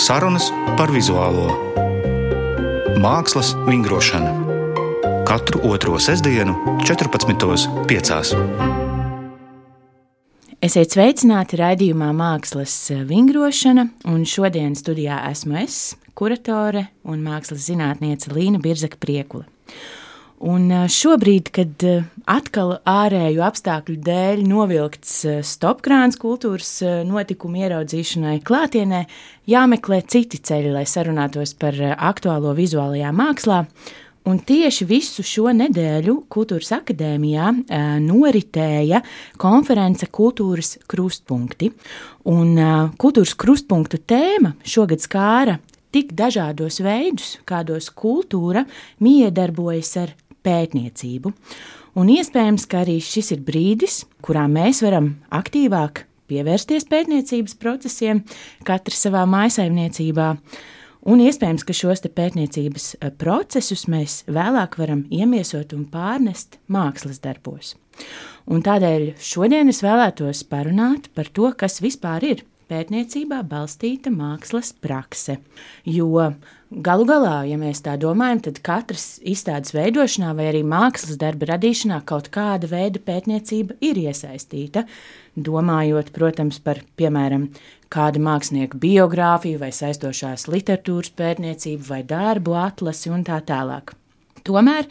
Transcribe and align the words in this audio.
Sarunas 0.00 0.50
par 0.78 0.92
vizuālo 0.94 1.48
mākslas 3.00 3.54
vingrošanu 3.66 4.50
katru 5.30 5.60
otro 5.70 5.98
sestdienu, 6.02 6.56
14.5. 6.82 8.32
Esiet 10.60 10.90
sveicināti 10.90 11.60
raidījumā 11.60 12.08
Mākslas 12.18 12.74
vingrošana, 13.06 13.84
un 14.10 14.24
šodien 14.26 14.74
studijā 14.74 15.20
esmu 15.30 15.60
es, 15.62 15.76
kuratore 16.18 16.88
un 17.06 17.22
mākslas 17.22 17.68
zinātniece 17.70 18.34
Līna 18.34 18.58
Birzaka 18.58 18.98
Priekula. 18.98 19.46
Un 20.40 20.70
šobrīd, 20.88 21.50
kad 21.52 21.82
atkal 22.24 22.78
ārēju 22.88 23.42
apstākļu 23.44 23.98
dēļ 24.06 24.44
novilkts 24.48 25.18
stopkrāns 25.44 26.16
kultūras 26.20 26.78
notikumu 27.04 27.60
ieraudzīšanai 27.66 28.38
klātienē, 28.48 29.02
jāmeklē 29.52 30.00
citi 30.08 30.40
ceļi, 30.40 30.70
lai 30.78 30.86
sarunātos 30.88 31.52
par 31.60 31.76
aktuālo 31.92 32.54
vizuālajā 32.56 33.12
mākslā. 33.12 33.66
Un 34.28 34.38
tieši 34.44 34.84
visu 34.84 35.24
šo 35.24 35.48
nedēļu 35.56 36.14
Kultūras 36.32 36.74
akadēmijā 36.76 37.50
noritēja 38.04 39.00
konference 39.40 40.08
Kultūras 40.12 40.74
krustpunkti. 40.88 41.70
Un 42.28 42.52
kultūras 43.00 43.32
krustpunktu 43.40 44.02
tēma 44.04 44.52
šogad 44.60 45.00
skāra 45.04 45.56
tik 45.90 46.12
dažādos 46.16 46.82
veidus, 46.84 47.38
kādos 47.48 47.88
kultūra 47.96 48.66
miedarbojas 49.02 49.96
ar 50.04 50.12
pētniecību. 50.46 51.32
Un 51.98 52.10
iespējams, 52.12 52.66
ka 52.70 52.84
arī 52.84 53.00
šis 53.02 53.32
ir 53.34 53.42
brīdis, 53.46 54.04
kurā 54.22 54.46
mēs 54.50 54.82
varam 54.84 55.16
aktīvāk 55.34 56.04
pievērsties 56.30 56.86
pētniecības 56.90 57.56
procesiem, 57.58 58.22
katrs 58.66 59.02
savā 59.06 59.24
maisaimniecībā. 59.30 60.28
Un 61.10 61.22
iespējams, 61.24 61.64
ka 61.64 61.74
šos 61.74 62.04
pētniecības 62.04 62.90
eh, 62.98 63.10
procesus 63.16 63.86
mēs 63.88 64.20
vēlāk 64.28 64.76
varam 64.78 65.06
iemiesot 65.08 65.72
un 65.76 65.86
pārnest 65.90 66.60
mākslas 66.68 67.22
darbos. 67.24 67.74
Un 68.50 68.62
tādēļ 68.64 69.14
šodien 69.20 69.68
es 69.72 69.82
vēlētos 69.84 70.44
parunāt 70.50 71.08
par 71.16 71.32
to, 71.32 71.50
kas 71.56 71.80
vispār 71.84 72.26
ir 72.28 72.44
pētniecībā 72.70 73.42
balstīta 73.50 74.12
mākslas 74.14 74.70
prakse. 74.72 75.36
Jo 75.84 76.30
galu 76.70 77.06
galā, 77.08 77.40
ja 77.50 77.58
mēs 77.58 77.82
tā 77.84 77.96
domājam, 78.00 78.44
tad 78.46 78.60
katrs 78.66 79.18
izstādes 79.26 79.74
veidošanā 79.74 80.32
vai 80.38 80.46
arī 80.52 80.62
mākslas 80.66 81.18
darba 81.20 81.50
radīšanā 81.52 82.00
kaut 82.06 82.30
kāda 82.34 82.70
veida 82.70 83.02
pētniecība 83.02 83.76
ir 83.84 83.98
iesaistīta. 84.06 84.86
Domājot, 85.34 86.12
protams, 86.14 86.60
par 86.62 86.82
piemēram 86.98 87.48
kāda 87.90 88.22
mākslinieka 88.22 88.78
biogrāfiju 88.80 89.60
vai 89.62 89.72
saistošās 89.74 90.46
literatūras 90.50 91.10
pētniecību 91.18 91.88
vai 91.88 92.04
darbu 92.06 92.54
atlasi 92.58 93.10
un 93.10 93.26
tā 93.26 93.40
tālāk. 93.46 93.94
Tomēr 94.46 94.86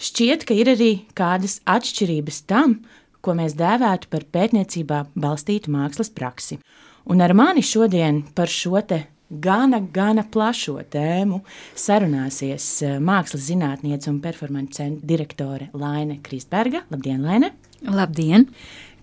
šķiet, 0.00 0.48
ka 0.48 0.56
ir 0.56 0.72
arī 0.72 0.92
kādas 1.18 1.60
atšķirības 1.68 2.42
tam, 2.48 2.80
ko 3.20 3.34
mēs 3.36 3.56
dēvētu 3.58 4.08
par 4.12 4.24
pētniecībā 4.32 5.04
balstītu 5.18 5.72
mākslas 5.74 6.10
praksi. 6.14 6.60
Un 7.08 7.20
ar 7.24 7.32
mani 7.32 7.62
šodien 7.64 8.18
par 8.36 8.50
šo 8.52 8.82
te 8.84 8.98
gana, 9.28 9.78
gana 9.80 10.26
plašo 10.28 10.74
tēmu 10.92 11.38
sarunāsies 11.72 12.66
eh, 12.84 12.98
mākslas 13.00 13.46
zinātniece 13.46 14.10
un 14.12 14.18
performance 14.20 14.76
centra 14.76 15.08
direktore 15.08 15.70
Laine 15.72 16.18
Kristberga. 16.24 16.82
Labdien, 16.92 17.24
Laine! 17.24 17.54
Labdien! 17.88 18.44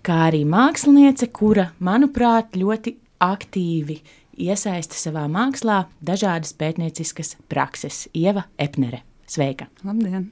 Kā 0.06 0.20
arī 0.28 0.44
māksliniece, 0.45 1.31
kura, 1.34 1.72
manuprāt, 1.81 2.53
ļoti 2.53 2.94
aktīvi 3.25 3.97
iesaista 4.38 5.02
savā 5.02 5.25
mākslā 5.25 5.88
dažādas 6.06 6.53
pētnieciskas 6.59 7.40
prakses. 7.50 8.03
Ieva 8.14 8.45
Epnere. 8.62 9.02
Sveika! 9.25 9.66
Labdien! 9.81 10.30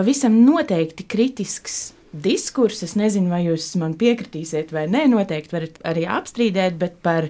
Pavisam 0.00 0.40
noteikti 0.46 1.04
kritisks 1.04 1.90
diskurss. 2.12 2.84
Es 2.86 2.96
nezinu, 2.98 3.32
vai 3.32 3.44
jūs 3.46 3.72
man 3.80 3.96
piekritīsiet 3.98 4.72
vai 4.74 4.86
nē, 4.90 5.06
noteikti 5.12 5.56
varat 5.56 5.78
arī 5.88 6.06
apstrīdēt, 6.08 6.78
bet 6.80 6.98
par 7.04 7.28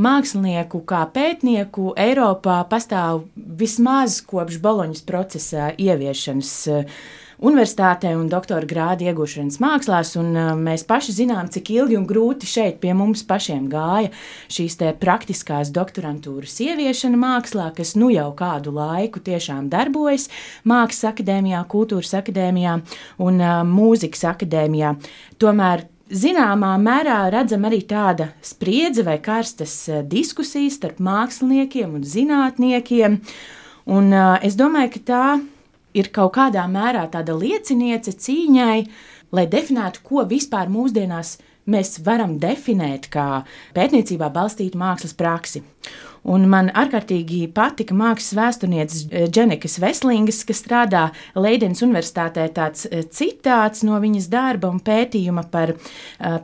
mākslinieku 0.00 0.82
kā 0.88 1.02
pētnieku 1.12 1.94
Eiropā 2.00 2.62
pastāv 2.70 3.26
vismaz 3.34 4.20
kopš 4.26 4.60
Boloņas 4.62 5.02
procesa 5.08 5.72
ieviešanas. 5.76 6.54
Uh, 6.70 7.02
universitātē 7.40 8.12
un 8.18 8.28
doktora 8.32 8.68
grādu 8.68 9.06
iegūšanas 9.08 9.60
mākslās. 9.62 10.14
Un, 10.20 10.32
uh, 10.34 10.52
mēs 10.58 10.84
paši 10.88 11.14
zinām, 11.22 11.50
cik 11.52 11.72
ilgi 11.74 11.98
un 11.98 12.06
grūti 12.08 12.48
šeit 12.48 12.80
pie 12.82 12.94
mums 12.96 13.22
pašiem 13.28 13.68
gāja 13.72 14.10
šīs 14.52 14.78
praktiskās 15.00 15.72
doktorantūras 15.74 16.58
ieviešana 16.64 17.20
mākslā, 17.20 17.70
kas 17.76 17.94
nu 17.96 18.10
jau 18.12 18.30
kādu 18.36 18.74
laiku 18.76 19.22
tiešām 19.24 19.70
darbojas 19.72 20.28
Mākslas 20.68 21.12
akadēmijā, 21.12 21.62
Kultūras 21.70 22.12
akadēmijā 22.20 22.80
un 23.22 23.40
uh, 23.40 23.62
Mūzikas 23.68 24.26
akadēmijā. 24.34 24.96
Tomēr 25.40 25.86
Zināmā 26.10 26.72
mērā 26.82 27.28
redzam 27.30 27.68
arī 27.68 27.84
tāda 27.86 28.32
spriedze 28.42 29.04
vai 29.06 29.20
karstas 29.22 29.74
uh, 29.86 30.00
diskusijas 30.02 30.80
starp 30.80 30.98
māksliniekiem 30.98 31.92
un 31.94 32.02
zinātniekiem. 32.02 33.20
Un, 33.86 34.10
uh, 34.10 34.34
es 34.42 34.58
domāju, 34.58 34.90
ka 34.96 35.02
tā 35.06 35.24
ir 35.94 36.10
kaut 36.14 36.34
kādā 36.38 36.66
mērā 36.70 37.06
tāda 37.12 37.36
lieciniece 37.36 38.14
cīņai, 38.14 38.76
lai 39.34 39.46
definētu, 39.50 40.04
ko 40.06 40.26
vispār 40.28 40.70
mūsdienās 40.72 41.38
mēs 41.70 42.00
varam 42.06 42.38
definēt 42.42 43.10
kā 43.12 43.42
pētniecībā 43.76 44.30
balstītu 44.34 44.78
mākslas 44.80 45.16
praksi. 45.16 45.62
Un 46.28 46.44
man 46.52 46.68
ārkārtīgi 46.76 47.46
patika 47.56 47.94
mākslas 47.96 48.34
vēsturnieces 48.36 49.30
Dženikas 49.32 49.78
Veslingas, 49.80 50.42
kas 50.44 50.60
strādā 50.60 51.06
Leidenas 51.32 51.80
Universitātē. 51.86 52.44
Tāds 52.52 52.84
eh, 52.90 53.06
citāts 53.08 53.86
no 53.88 53.96
viņas 54.02 54.28
darba 54.32 54.68
un 54.68 54.82
pētījuma 54.84 55.46
par 55.52 55.72
eh, 55.72 55.78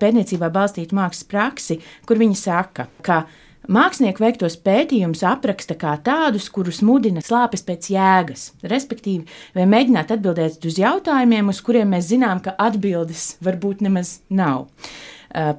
pētniecībā 0.01 0.49
balstītu 0.55 0.97
mākslas 0.97 1.29
praksi, 1.29 1.81
kur 2.09 2.23
viņa 2.23 2.41
saka, 2.41 2.89
ka 3.05 3.27
Mākslinieku 3.67 4.23
veiktos 4.23 4.55
pētījumus 4.63 5.25
apraksta 5.27 5.75
kā 5.79 5.97
tādus, 6.07 6.47
kurus 6.55 6.83
mudina 6.87 7.23
slāpes 7.25 7.65
pēc 7.67 7.89
jēgas, 7.91 8.45
respektīvi, 8.63 9.27
vai 9.57 9.67
mēģināt 9.71 10.13
atbildēt 10.15 10.69
uz 10.69 10.79
jautājumiem, 10.79 11.51
uz 11.51 11.63
kuriem 11.67 11.91
mēs 11.97 12.11
zinām, 12.13 12.43
ka 12.45 12.55
atbildes 12.63 13.35
varbūt 13.43 13.83
nemaz 13.87 14.21
nav. 14.31 14.69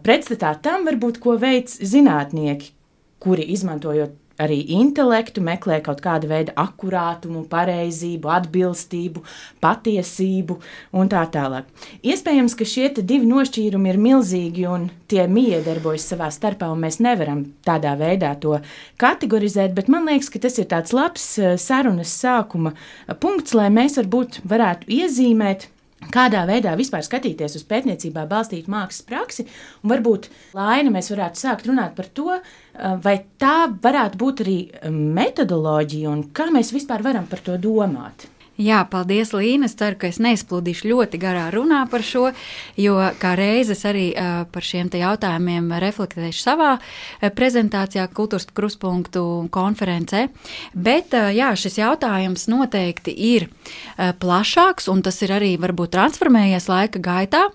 Pretstatā 0.05 0.53
tam 0.63 0.87
varbūt 0.87 1.19
ko 1.23 1.35
veids 1.41 1.75
zinātnieki, 1.83 2.71
kuri 3.19 3.49
izmantojot 3.57 4.15
arī 4.41 4.59
intelektu, 4.77 5.41
meklē 5.45 5.79
kaut 5.85 6.01
kādu 6.03 6.29
veidu 6.31 6.53
akurātumu, 6.57 7.43
pareizību, 7.49 8.29
atbilstību, 8.37 9.23
patiesību 9.63 10.59
un 10.97 11.11
tā 11.11 11.23
tālāk. 11.33 11.69
Iespējams, 12.05 12.57
ka 12.57 12.67
šie 12.67 12.89
divi 12.97 13.27
nošķīrumi 13.29 13.91
ir 13.91 14.01
milzīgi 14.01 14.67
un 14.69 14.89
tie 15.11 15.25
miedarbojas 15.31 16.07
savā 16.13 16.29
starpā, 16.33 16.69
un 16.73 16.83
mēs 16.85 16.99
nevaram 17.03 17.45
tādā 17.67 17.95
veidā 17.99 18.33
to 18.41 18.57
kategorizēt, 19.01 19.73
bet 19.77 19.89
man 19.91 20.07
liekas, 20.09 20.31
ka 20.33 20.41
tas 20.43 20.59
ir 20.61 20.69
tāds 20.71 20.93
labs 20.95 21.29
eh, 21.39 21.55
sarunas 21.61 22.13
sākuma 22.21 22.75
punkts, 23.21 23.55
lai 23.57 23.69
mēs 23.73 23.99
varbūt 24.01 24.41
varētu 24.47 24.91
iezīmēt 24.99 25.69
kādā 26.13 26.43
veidā 26.47 26.75
vispār 26.77 27.03
skatīties 27.05 27.57
uz 27.57 27.65
pētniecībā 27.67 28.27
balstītu 28.29 28.71
mākslas 28.71 29.05
praksi, 29.07 29.47
un 29.81 29.93
varbūt 29.93 30.29
Laina 30.57 30.93
mēs 30.93 31.11
varētu 31.13 31.41
sākt 31.41 31.67
runāt 31.69 31.95
par 31.97 32.09
to, 32.13 32.37
eh, 32.37 32.95
vai 33.03 33.17
tā 33.39 33.67
varētu 33.67 34.17
būt 34.17 34.45
arī 34.45 34.57
eh, 34.69 34.89
metodoloģija 34.89 36.09
un 36.09 36.23
kā 36.31 36.49
mēs 36.53 36.73
vispār 36.73 37.03
varam 37.03 37.27
par 37.27 37.39
to 37.39 37.57
domāt. 37.57 38.29
Jā, 38.57 38.79
paldies, 38.89 39.35
Līna. 39.37 39.67
Es 39.69 39.75
ceru, 39.77 39.99
ka 40.01 40.07
es 40.09 40.17
neizplūdīšu 40.17 40.89
ļoti 40.89 41.19
garā 41.21 41.45
runā 41.53 41.83
par 41.91 42.01
šo, 42.01 42.31
jo 42.79 42.95
kā 43.21 43.35
reizes 43.37 43.83
arī 43.85 44.07
uh, 44.17 44.47
par 44.49 44.65
šiem 44.65 44.89
jautājumiem 44.97 45.69
reflektēšu 45.83 46.41
savā 46.41 46.71
uh, 46.79 47.29
prezentācijā, 47.37 48.07
kultūras 48.09 48.49
kruspunktu 48.57 49.23
konferencē. 49.53 50.25
Bet 50.73 51.13
uh, 51.13 51.29
jā, 51.35 51.51
šis 51.53 51.77
jautājums 51.83 52.47
noteikti 52.49 53.13
ir 53.13 53.49
plašāks, 53.97 54.87
un 54.89 55.03
tas 55.05 55.21
ir 55.21 55.35
arī 55.37 55.53
varbūt 55.61 55.93
transformējies 55.93 56.69
laika 56.71 57.01
gaitā. 57.03 57.47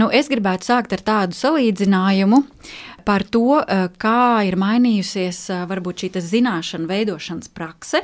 Nu, 0.00 0.08
es 0.08 0.30
gribētu 0.32 0.70
sākt 0.70 0.96
ar 0.96 1.04
tādu 1.04 1.36
salīdzinājumu. 1.36 2.44
Par 3.08 3.22
to, 3.24 3.56
eh, 3.64 3.86
kā 3.96 4.44
ir 4.44 4.58
mainījusies 4.60 5.38
eh, 5.54 5.62
varbūt 5.70 6.02
šī 6.02 6.20
zināšana 6.20 6.84
veidošanas 6.90 7.48
prakse. 7.56 8.02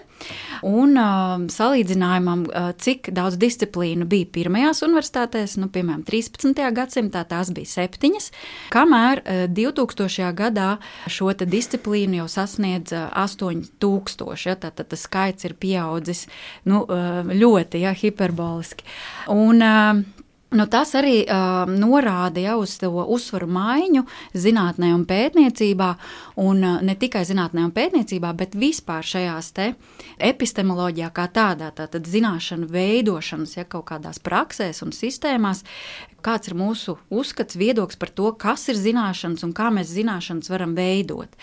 Un 0.65 0.97
eh, 0.97 1.45
salīdzinājumam, 1.53 2.47
cik 2.81 3.11
daudz 3.13 3.37
disciplīnu 3.37 4.07
bija 4.09 4.31
pirmajās 4.33 4.81
universitātēs, 4.87 5.59
nu, 5.61 5.69
piemēram, 5.69 6.07
13. 6.09 6.71
gadsimtā 6.73 7.27
tās 7.29 7.53
bija 7.53 7.69
septiņas, 7.75 8.31
kamēr 8.73 9.21
2000. 9.53 10.33
gadā 10.39 10.71
šo 11.13 11.33
disciplīnu 11.35 12.23
jau 12.23 12.29
sasniedz 12.31 12.95
8000. 12.97 14.49
Ja, 14.49 14.57
tad 14.57 14.81
tas 14.89 15.05
skaits 15.05 15.45
ir 15.45 15.57
pieaudzis 15.61 16.27
nu, 16.65 16.85
ļoti 16.89 17.85
ja, 17.85 17.93
hiperboliski. 17.97 18.87
Un, 19.33 19.61
Nu, 20.55 20.69
tas 20.71 20.93
arī 20.95 21.25
uh, 21.27 21.65
norāda 21.67 22.39
jau 22.39 22.61
uz 22.63 22.77
to 22.79 22.89
uzsvaru 22.93 23.49
maiņu 23.51 24.05
zinātnē 24.39 24.93
un 24.95 25.03
pētniecībā, 25.09 25.89
un 26.45 26.63
uh, 26.63 26.77
ne 26.79 26.95
tikai 26.95 27.25
zinātnē 27.27 27.65
un 27.67 27.73
pētniecībā, 27.75 28.31
bet 28.39 28.55
vispār 28.55 29.03
šajās 29.03 29.51
epistemoloģijā 30.23 31.11
kā 31.15 31.27
tādā, 31.35 31.73
tātad 31.75 32.07
zināšanu 32.07 32.71
veidošanas, 32.71 33.57
ja 33.59 33.67
kaut 33.67 33.89
kādās 33.91 34.23
praksēs 34.23 34.85
un 34.87 34.95
sistēmās, 34.95 35.65
kāds 36.25 36.49
ir 36.49 36.57
mūsu 36.57 36.97
uzskats, 37.13 37.59
viedoklis 37.59 37.99
par 38.01 38.15
to, 38.15 38.31
kas 38.39 38.69
ir 38.71 38.79
zināšanas 38.79 39.43
un 39.45 39.53
kā 39.57 39.69
mēs 39.75 39.91
zināšanas 39.93 40.49
varam 40.53 40.73
veidot. 40.79 41.35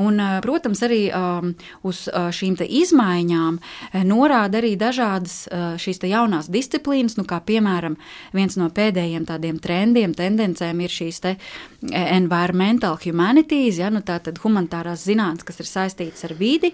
Un, 0.00 0.16
uh, 0.16 0.38
protams, 0.44 0.80
arī 0.86 1.02
um, 1.12 1.52
uz 1.86 2.06
uh, 2.08 2.32
šīm 2.32 2.56
izmaiņām 2.56 3.60
norāda 4.08 4.62
arī 4.62 4.72
dažādas 4.80 5.44
uh, 5.44 5.76
šīs 5.80 6.00
jaunās 6.08 6.48
disciplīnas, 6.52 7.18
nu, 7.20 7.26
kā 7.28 7.42
piemēram, 7.44 7.98
viens 8.46 8.56
no 8.60 8.68
pēdējiem 8.70 9.26
tādiem 9.26 9.58
trendiem, 9.58 10.14
tendencēm 10.14 10.80
ir 10.84 10.92
šīs 10.92 11.18
te 11.24 11.32
eh, 11.34 12.16
environmental 12.16 12.96
humanities, 13.02 13.80
ja, 13.80 13.90
nu 13.90 14.02
tātad 14.06 14.38
humanitārās 14.42 15.06
zinātnes, 15.06 15.44
kas 15.46 15.58
ir 15.60 15.66
saistītas 15.66 16.24
ar 16.28 16.34
vidi. 16.38 16.72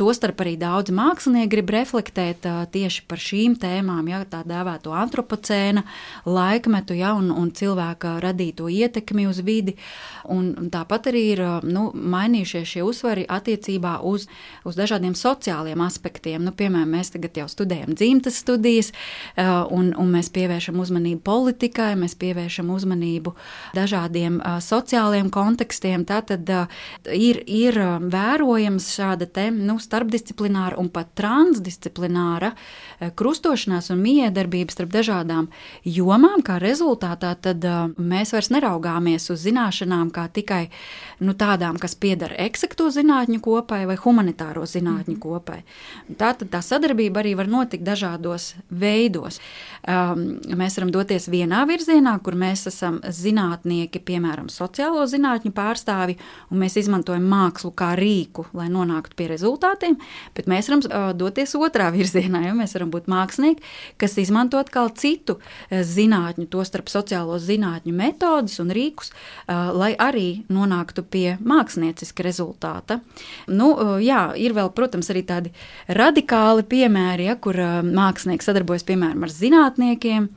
Tostarp 0.00 0.40
arī 0.40 0.56
daudz 0.60 0.90
mākslinieki 0.94 1.50
grib 1.50 1.70
reflektēt 1.74 2.46
uh, 2.48 2.62
tieši 2.70 3.04
par 3.08 3.20
šīm 3.20 3.56
tēmām, 3.60 4.08
ja 4.08 4.22
tā 4.24 4.42
dēvēto 4.46 4.94
antropocēna 4.96 5.84
laikmetu, 6.24 6.96
ja, 6.96 7.12
un, 7.18 7.30
un 7.34 7.50
cilvēka 7.52 8.16
radīto 8.22 8.70
ietekmi 8.70 9.26
uz 9.28 9.42
vidi. 9.44 9.76
Un, 10.30 10.54
un 10.56 10.70
tāpat 10.72 11.10
arī 11.12 11.24
ir 11.34 11.44
uh, 11.44 11.66
nu, 11.66 11.90
mainījušies 11.92 12.74
šie 12.76 12.86
uzsvari 12.86 13.26
attiecībā 13.28 13.98
uz, 14.06 14.28
uz 14.64 14.78
dažādiem 14.78 15.16
sociāliem 15.18 15.84
aspektiem. 15.84 16.44
Nu, 16.46 16.54
piemēram, 16.56 16.96
mēs 16.96 17.12
tagad 17.16 17.42
jau 17.42 17.48
studējam 17.50 17.92
dzimtas 17.98 18.40
studijas, 18.40 18.92
uh, 18.92 19.66
un, 19.74 19.92
un 19.98 20.14
mēs 20.14 20.32
pievēršam 20.34 20.80
uzmanību 20.80 20.99
uzmanību 21.00 21.22
politikai, 21.24 21.94
mēs 21.96 22.14
pievēršam 22.20 22.70
uzmanību 22.70 23.32
dažādiem 23.74 24.40
sociāliem 24.60 25.30
kontekstiem. 25.30 26.04
Tātad 26.04 26.48
ir, 27.08 27.40
ir 27.46 27.78
vērojams 28.00 28.90
šāda 28.96 29.26
te, 29.26 29.50
nu, 29.50 29.78
starpdisciplināra 29.80 30.78
un 30.78 30.90
pat 30.90 31.14
transdisciplināra 31.16 32.52
krustošanās 33.16 33.90
un 33.90 34.02
miedarbības 34.02 34.76
starp 34.76 34.92
dažādām 34.92 35.48
jomām. 35.84 36.42
Kā 36.44 36.58
rezultātā 36.60 37.34
tad, 37.40 37.64
mēs 37.96 38.34
vairs 38.34 38.50
neraugāmies 38.50 39.30
uz 39.30 39.44
zināšanām 39.46 40.10
kā 40.12 40.28
tikai 40.28 40.68
nu, 41.20 41.34
tādām, 41.34 41.78
kas 41.80 41.94
piedara 41.94 42.36
eksakto 42.46 42.90
zinātņu 42.92 43.40
kopai 43.40 43.86
vai 43.88 43.96
humanitāro 43.96 44.66
zinātņu 44.66 45.16
-hmm. 45.16 45.20
kopai. 45.20 45.62
Tātad 46.16 46.50
tā 46.50 46.60
sadarbība 46.62 47.20
arī 47.20 47.36
var 47.36 47.48
notikt 47.48 47.84
dažādos 47.84 48.54
veidos. 48.70 49.40
Um, 49.88 50.40
mēs 50.56 50.76
varam 50.76 50.89
doties 50.94 51.28
vienā 51.30 51.62
virzienā, 51.68 52.16
kur 52.24 52.36
mēs 52.38 52.66
esam 52.70 52.98
zinātnieki, 53.02 54.02
piemēram, 54.06 54.48
sociālo 54.52 55.04
zinātņu 55.10 55.52
pārstāvi, 55.56 56.16
un 56.50 56.60
mēs 56.62 56.76
izmantojam 56.80 57.26
mākslu 57.30 57.72
kā 57.76 57.92
rīku, 57.98 58.46
lai 58.56 58.68
nonāktu 58.72 59.16
pie 59.18 59.28
rezultātiem, 59.30 59.96
bet 60.36 60.50
mēs 60.50 60.70
varam 60.70 60.84
uh, 60.84 61.06
doties 61.16 61.54
otrā 61.58 61.90
virzienā, 61.96 62.42
jo 62.48 62.56
mēs 62.58 62.76
varam 62.76 62.92
būt 62.94 63.10
mākslinieki, 63.10 63.64
kas 64.00 64.18
izmanto 64.22 64.60
atkal 64.60 64.92
citu 64.96 65.38
uh, 65.38 65.80
zinātņu, 65.86 66.48
to 66.50 66.64
starp 66.66 66.90
sociālo 66.92 67.38
zinātņu 67.40 67.94
metodus 67.96 68.58
un 68.62 68.74
rīkus, 68.74 69.12
uh, 69.12 69.70
lai 69.76 69.92
arī 69.98 70.44
nonāktu 70.52 71.06
pie 71.06 71.36
mākslinieciska 71.40 72.26
rezultāta. 72.26 73.00
Nu, 73.48 73.72
uh, 73.74 73.96
jā, 74.02 74.30
ir 74.38 74.54
vēl, 74.56 74.72
protams, 74.76 75.10
arī 75.12 75.24
tādi 75.26 75.54
radikāli 75.88 76.66
piemēri, 76.70 77.30
ja, 77.30 77.36
kur 77.40 77.58
uh, 77.60 77.80
mākslinieki 77.86 78.46
sadarbojas 78.46 78.86
piemēram 78.88 79.26
ar 79.26 79.34
zinātniekiem, 79.34 80.28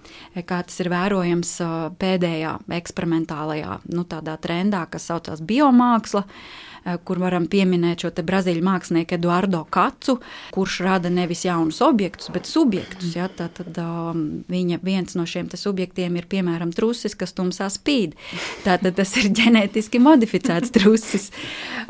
kā 0.47 0.61
tas 0.67 0.79
ir 0.83 0.91
vērojams 0.93 1.55
pēdējā 2.01 2.57
eksperimentālajā 2.79 3.79
nu, 3.93 4.05
trendā, 4.43 4.85
kas 4.91 5.09
saucās 5.11 5.43
biomāksla. 5.43 6.23
Eh, 6.23 6.72
kur 7.05 7.21
varam 7.23 7.47
pieminēt 7.47 8.03
šo 8.03 8.11
brazīļu 8.25 8.63
mākslinieku 8.65 9.15
Eduardo 9.17 9.63
Kacu, 9.71 10.17
kurš 10.53 10.79
rada 10.83 11.11
nevis 11.13 11.45
jaunus 11.45 11.81
objektus, 11.85 12.29
bet 12.33 12.49
subjektus. 12.49 13.13
Ja? 13.15 13.29
Tad, 13.31 13.55
tad 13.59 13.77
um, 13.83 14.43
viņa 14.51 14.79
viens 14.83 15.15
no 15.17 15.25
šiem 15.29 15.49
subjektiem 15.53 16.17
ir 16.19 16.27
piemēram 16.31 16.73
trusis, 16.75 17.15
kas 17.15 17.35
tumsā 17.37 17.69
spīd. 17.71 18.17
Tātad 18.65 18.97
tas 18.99 19.15
ir 19.21 19.29
ģenētiski 19.31 20.01
modificēts 20.03 20.73
trusis. 20.77 21.29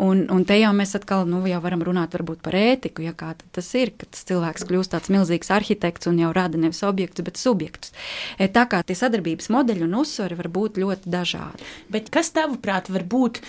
Un, 0.01 0.25
un 0.33 0.45
te 0.47 0.57
jau 0.59 0.73
mēs 0.77 0.95
atkal 0.99 1.25
nu, 1.29 1.41
jau 1.49 1.61
varam 1.63 1.83
runāt 1.85 2.13
par 2.43 2.55
ētiku, 2.57 3.03
ja 3.05 3.13
kā 3.17 3.33
tas 3.55 3.69
ir, 3.79 3.93
kad 3.97 4.11
tas 4.13 4.25
cilvēks 4.29 4.67
kļūst 4.69 4.93
tāds 4.93 5.11
milzīgs 5.13 5.51
arhitekts 5.53 6.09
un 6.11 6.21
jau 6.21 6.31
rada 6.35 6.59
nevis 6.59 6.83
objektus, 6.85 7.25
bet 7.25 7.41
subjektus. 7.41 7.93
E, 8.37 8.47
tā 8.47 8.65
kā 8.69 8.83
tie 8.85 8.97
sadarbības 8.97 9.49
modeļi 9.53 9.87
un 9.87 9.99
uzsvari 10.03 10.37
var 10.39 10.49
būt 10.53 10.81
ļoti 10.83 11.13
dažādi. 11.13 11.69
Bet 11.93 12.11
kas 12.13 12.33
tavuprāt 12.35 12.91
var 12.93 13.07
būt? 13.09 13.41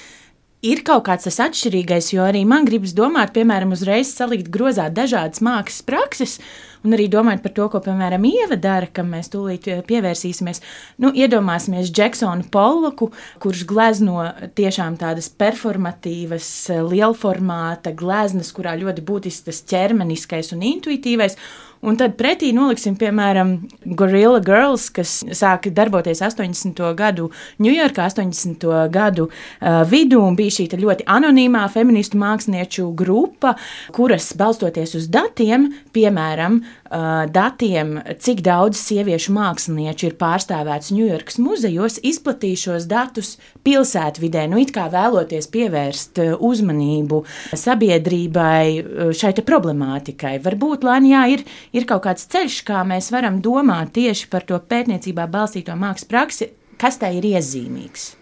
Ir 0.65 0.81
kaut 0.87 1.05
kāds 1.09 1.27
tas 1.29 1.41
atšķirīgais, 1.45 2.13
jo 2.15 2.25
arī 2.25 2.45
man 2.49 2.67
gribas 2.69 2.95
domāt, 2.97 3.35
piemēram, 3.37 3.75
uzreiz 3.77 4.13
salikt 4.15 4.49
grozā 4.53 4.87
dažādas 4.93 5.43
mākslas 5.45 5.85
prakses, 5.87 6.37
un 6.85 6.97
arī 6.97 7.07
domājot 7.13 7.43
par 7.45 7.55
to, 7.57 7.67
ko, 7.73 7.81
piemēram, 7.85 8.25
Ieva 8.29 8.57
dara, 8.61 8.89
kam 8.93 9.11
mēs 9.15 9.31
tūlīt 9.33 9.69
eh, 9.73 9.83
pievērsīsimies. 9.87 10.63
Nu, 11.05 11.13
iedomāsimies 11.17 11.93
Džeksonu 11.95 12.49
Pollaku, 12.53 13.11
kurš 13.45 13.65
glezno 13.69 14.25
tiešām 14.57 14.99
tādas 15.01 15.31
performatīvas, 15.33 16.49
eh, 16.73 16.83
lielformāta 16.95 17.95
gleznas, 17.97 18.53
kurā 18.57 18.77
ļoti 18.81 19.05
būtisks 19.05 19.49
tas 19.51 19.63
ķermeniskais 19.73 20.53
un 20.57 20.65
intuitīvais. 20.75 21.39
Un 21.85 21.99
tad 22.01 22.15
pretī 22.17 22.49
noliksim, 22.57 22.95
piemēram, 22.97 23.51
Gorilla 23.99 24.41
Girls, 24.45 24.87
kas 24.95 25.19
sāka 25.37 25.69
darboties 25.75 26.23
80. 26.25 26.81
gadu 26.97 27.27
Ņujorkā, 27.61 28.07
80. 28.09 28.65
gadu 28.93 29.27
uh, 29.29 29.83
vidū, 29.91 30.23
un 30.25 30.39
bija 30.39 30.55
šī 30.57 30.81
ļoti 30.81 31.05
anonīmā 31.13 31.67
feministu 31.75 32.17
mākslinieču 32.23 32.87
grupa, 32.97 33.53
kuras 33.93 34.31
balstoties 34.39 34.95
uz 34.97 35.11
datiem, 35.13 35.67
piemēram, 35.93 36.57
uh, 36.63 37.27
datiem, 37.29 37.99
cik 38.17 38.41
daudz 38.47 38.81
sieviešu 38.81 39.35
mākslinieču 39.37 40.09
ir 40.09 40.17
pārstāvēts 40.21 40.95
Ņujorkas 40.95 41.37
muzejos, 41.45 42.01
izplatīja 42.01 42.63
šos 42.63 42.89
datus 42.89 43.35
pilsētvidē, 43.67 44.47
nu 44.49 44.63
it 44.63 44.73
kā 44.73 44.87
vēloties 44.93 45.51
pievērst 45.53 46.23
uzmanību 46.41 47.21
sabiedrībai 47.53 49.13
šai 49.13 49.37
problemātikai. 49.45 50.39
Varbūt 50.45 50.89
Lānijā 50.89 51.27
ir 51.35 51.45
ir 51.75 51.87
kaut 51.91 52.05
kāds 52.07 52.29
ceļš, 52.33 52.61
kā 52.69 52.83
mēs 52.89 53.11
varam 53.15 53.41
domāt 53.45 53.95
tieši 53.99 54.31
par 54.33 54.47
to 54.49 54.59
pētniecībā 54.59 55.27
balstīto 55.31 55.77
mākslas 55.79 56.11
praksi, 56.11 56.53
kas 56.81 57.01
tai 57.03 57.17
ir 57.19 57.35
iezīmīgs. 57.35 58.13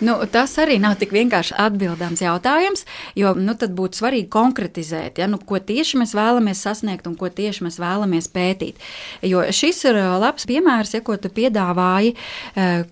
Nu, 0.00 0.16
tas 0.30 0.56
arī 0.58 0.78
nav 0.82 0.96
tik 0.98 1.12
vienkārši 1.14 1.54
atbildāms 1.60 2.22
jautājums, 2.24 2.82
jo 3.18 3.34
nu, 3.38 3.54
tad 3.58 3.74
būtu 3.76 4.00
svarīgi 4.00 4.28
konkretizēt, 4.32 5.20
ja, 5.22 5.28
nu, 5.30 5.38
ko 5.38 5.60
tieši 5.62 6.00
mēs 6.00 6.14
vēlamies 6.16 6.62
sasniegt 6.66 7.06
un 7.06 7.14
ko 7.18 7.30
tieši 7.30 7.66
mēs 7.66 7.78
vēlamies 7.82 8.28
pētīt. 8.34 8.80
Jo 9.22 9.44
šis 9.54 9.84
ir 9.86 9.98
labs 10.22 10.48
piemērs, 10.50 10.96
ja, 10.96 11.02
ko 11.04 11.16
tu 11.20 11.30
piedāvāji, 11.34 12.14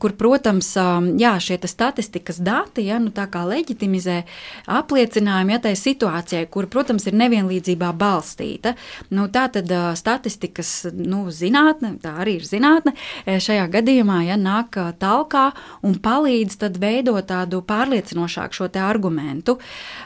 kur, 0.03 0.15
protams, 0.19 0.71
jā, 1.19 1.35
šie 1.43 1.59
statistikas 1.67 2.38
dati 2.43 2.87
ja, 2.87 3.00
nu, 3.03 3.11
leģitimizē 3.12 4.21
apliecinājumu 4.71 5.57
ja, 5.57 5.61
tai 5.67 5.75
situācijai, 5.79 6.47
kur, 6.53 6.69
protams, 6.71 7.07
ir 7.11 7.19
nevienlīdzībā 7.19 7.91
balstīta. 7.99 8.76
Nu, 9.11 9.26
tā 9.33 9.49
tad 9.53 9.71
statistikas 9.99 10.93
nu, 10.95 11.25
zinātne, 11.35 11.97
tā 12.03 12.15
arī 12.23 12.38
ir 12.41 12.47
zinātne, 12.47 12.95
šajā 13.26 13.67
gadījumā 13.75 14.23
ja, 14.29 14.38
nāk 14.38 14.79
talkā 15.03 15.49
un 15.87 15.99
palīdz 16.03 16.61
veidot 16.62 16.92
veidot 16.93 17.27
tādu 17.29 17.63
pārliecinošāku 17.67 18.61
šo 18.61 18.71
argumentu. 18.83 19.59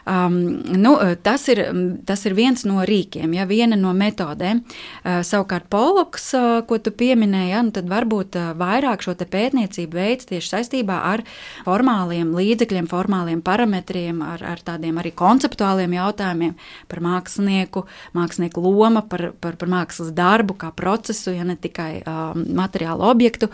Um, 0.07 0.63
nu, 0.75 0.97
tas, 1.23 1.47
ir, 1.53 1.63
tas 2.07 2.25
ir 2.27 2.35
viens 2.37 2.65
no 2.67 2.83
rīkiem, 2.87 3.35
ja 3.37 3.47
viena 3.49 3.77
no 3.79 3.93
metodēm. 3.97 4.63
Uh, 4.63 5.21
savukārt, 5.27 5.69
poloks, 5.73 6.31
uh, 6.37 6.63
ko 6.67 6.79
tu 6.83 6.93
pieminēji, 6.95 7.53
ja, 7.53 7.63
nu, 7.67 7.73
tad 7.75 7.89
varbūt 7.91 8.39
uh, 8.39 8.53
vairāk 8.59 9.05
šo 9.05 9.17
pētniecību 9.17 9.97
veids 9.97 10.29
tieši 10.29 10.53
saistībā 10.53 10.99
ar 11.11 11.23
formāliem 11.67 12.33
līdzekļiem, 12.37 12.89
formāliem 12.91 13.43
parametriem, 13.45 14.23
ar, 14.25 14.45
ar 14.55 14.63
tādiem 14.67 14.99
arī 15.01 15.13
konceptuāliem 15.17 15.97
jautājumiem 15.97 16.55
par 16.91 17.03
mākslinieku, 17.05 17.85
mākslinieku 18.17 18.63
loma, 18.65 19.03
par, 19.07 19.31
par, 19.41 19.59
par 19.61 19.73
mākslas 19.73 20.13
darbu 20.17 20.57
kā 20.61 20.73
procesu, 20.77 21.35
ja 21.37 21.47
ne 21.47 21.57
tikai 21.61 21.91
um, 22.03 22.45
materiālu 22.61 23.07
objektu. 23.09 23.51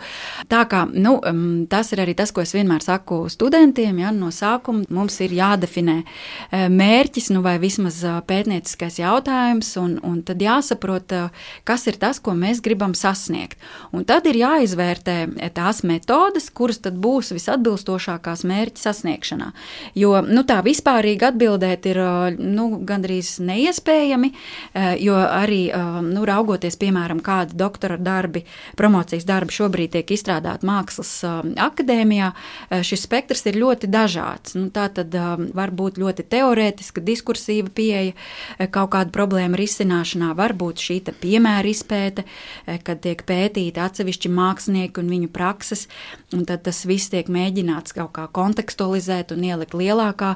Tā 0.51 0.63
kā 0.69 0.83
nu, 0.91 1.17
um, 1.19 1.65
tas 1.69 1.91
ir 1.95 2.03
arī 2.03 2.15
tas, 2.17 2.33
ko 2.33 2.43
es 2.43 2.53
vienmēr 2.55 2.83
saku 2.85 3.22
studentiem, 3.31 3.99
ja, 4.01 4.11
no 4.15 4.31
sākuma 4.33 4.83
mums 4.93 5.19
ir 5.23 5.33
jādefinē 5.37 5.99
mērķis, 6.51 7.29
nu, 7.35 7.43
vai 7.45 7.55
vismaz 7.61 8.01
pētnieciskais 8.27 8.99
jautājums, 9.01 9.73
un, 9.81 9.97
un 10.03 10.21
tad 10.25 10.41
jāsaprot, 10.43 11.13
kas 11.67 11.87
ir 11.91 11.99
tas, 12.01 12.19
ko 12.23 12.35
mēs 12.37 12.61
gribam 12.63 12.95
sasniegt. 12.97 13.59
Un 13.93 14.05
tad 14.09 14.27
ir 14.29 14.39
jāizvērtē 14.41 15.17
tās 15.55 15.83
metodes, 15.87 16.49
kuras 16.53 16.81
tad 16.83 16.97
būs 17.01 17.33
visatbilstošākās 17.35 18.45
mērķa 18.49 18.85
sasniegšanā. 18.87 19.51
Jo 19.99 20.21
nu, 20.25 20.45
tā 20.47 20.59
vispārīgi 20.65 21.27
atbildēt 21.29 21.87
ir 21.91 22.01
nu, 22.39 22.69
gandrīz 22.87 23.35
neiespējami, 23.43 24.33
jo 25.03 25.17
arī 25.23 25.63
nu, 26.09 26.25
raugoties, 26.27 26.77
piemēram, 26.81 27.21
kādi 27.23 27.57
doktora 27.59 27.97
darbi, 28.01 28.43
promocijas 28.79 29.27
darbi 29.27 29.55
šobrīd 29.55 29.93
tiek 29.97 30.15
izstrādāti 30.15 30.67
mākslas 30.67 31.15
akadēmijā, 31.63 32.31
šis 32.85 33.07
spektrs 33.13 33.45
ir 33.45 33.59
ļoti 33.61 33.87
dažāds. 33.93 34.55
Nu, 34.57 34.71
tā 34.73 34.87
tad 34.89 35.13
var 35.53 35.69
būt 35.69 35.99
ļoti 36.01 36.25
teorētiska, 36.33 37.03
diskursīva 37.05 37.69
pieeja 37.69 38.15
kaut 38.73 38.93
kādu 38.95 39.13
problēmu 39.13 39.59
risināšanā, 39.59 40.31
var 40.33 40.55
būt 40.57 40.81
šī 40.81 40.97
piemēra 41.21 41.69
izpēte, 41.69 42.25
kad 42.65 43.03
tiek 43.03 43.21
pētīti 43.27 43.81
atsevišķi 43.83 44.31
mākslinieki 44.33 45.01
un 45.03 45.11
viņu 45.13 45.29
prakses, 45.33 45.85
un 46.33 46.47
tad 46.49 46.63
tas 46.65 46.81
viss 46.89 47.11
tiek 47.13 47.29
mēģināts 47.29 47.93
kaut 47.93 48.15
kā 48.17 48.25
kontekstualizēt 48.33 49.35
un 49.35 49.45
ielikt 49.45 49.77
lielākā 49.77 50.33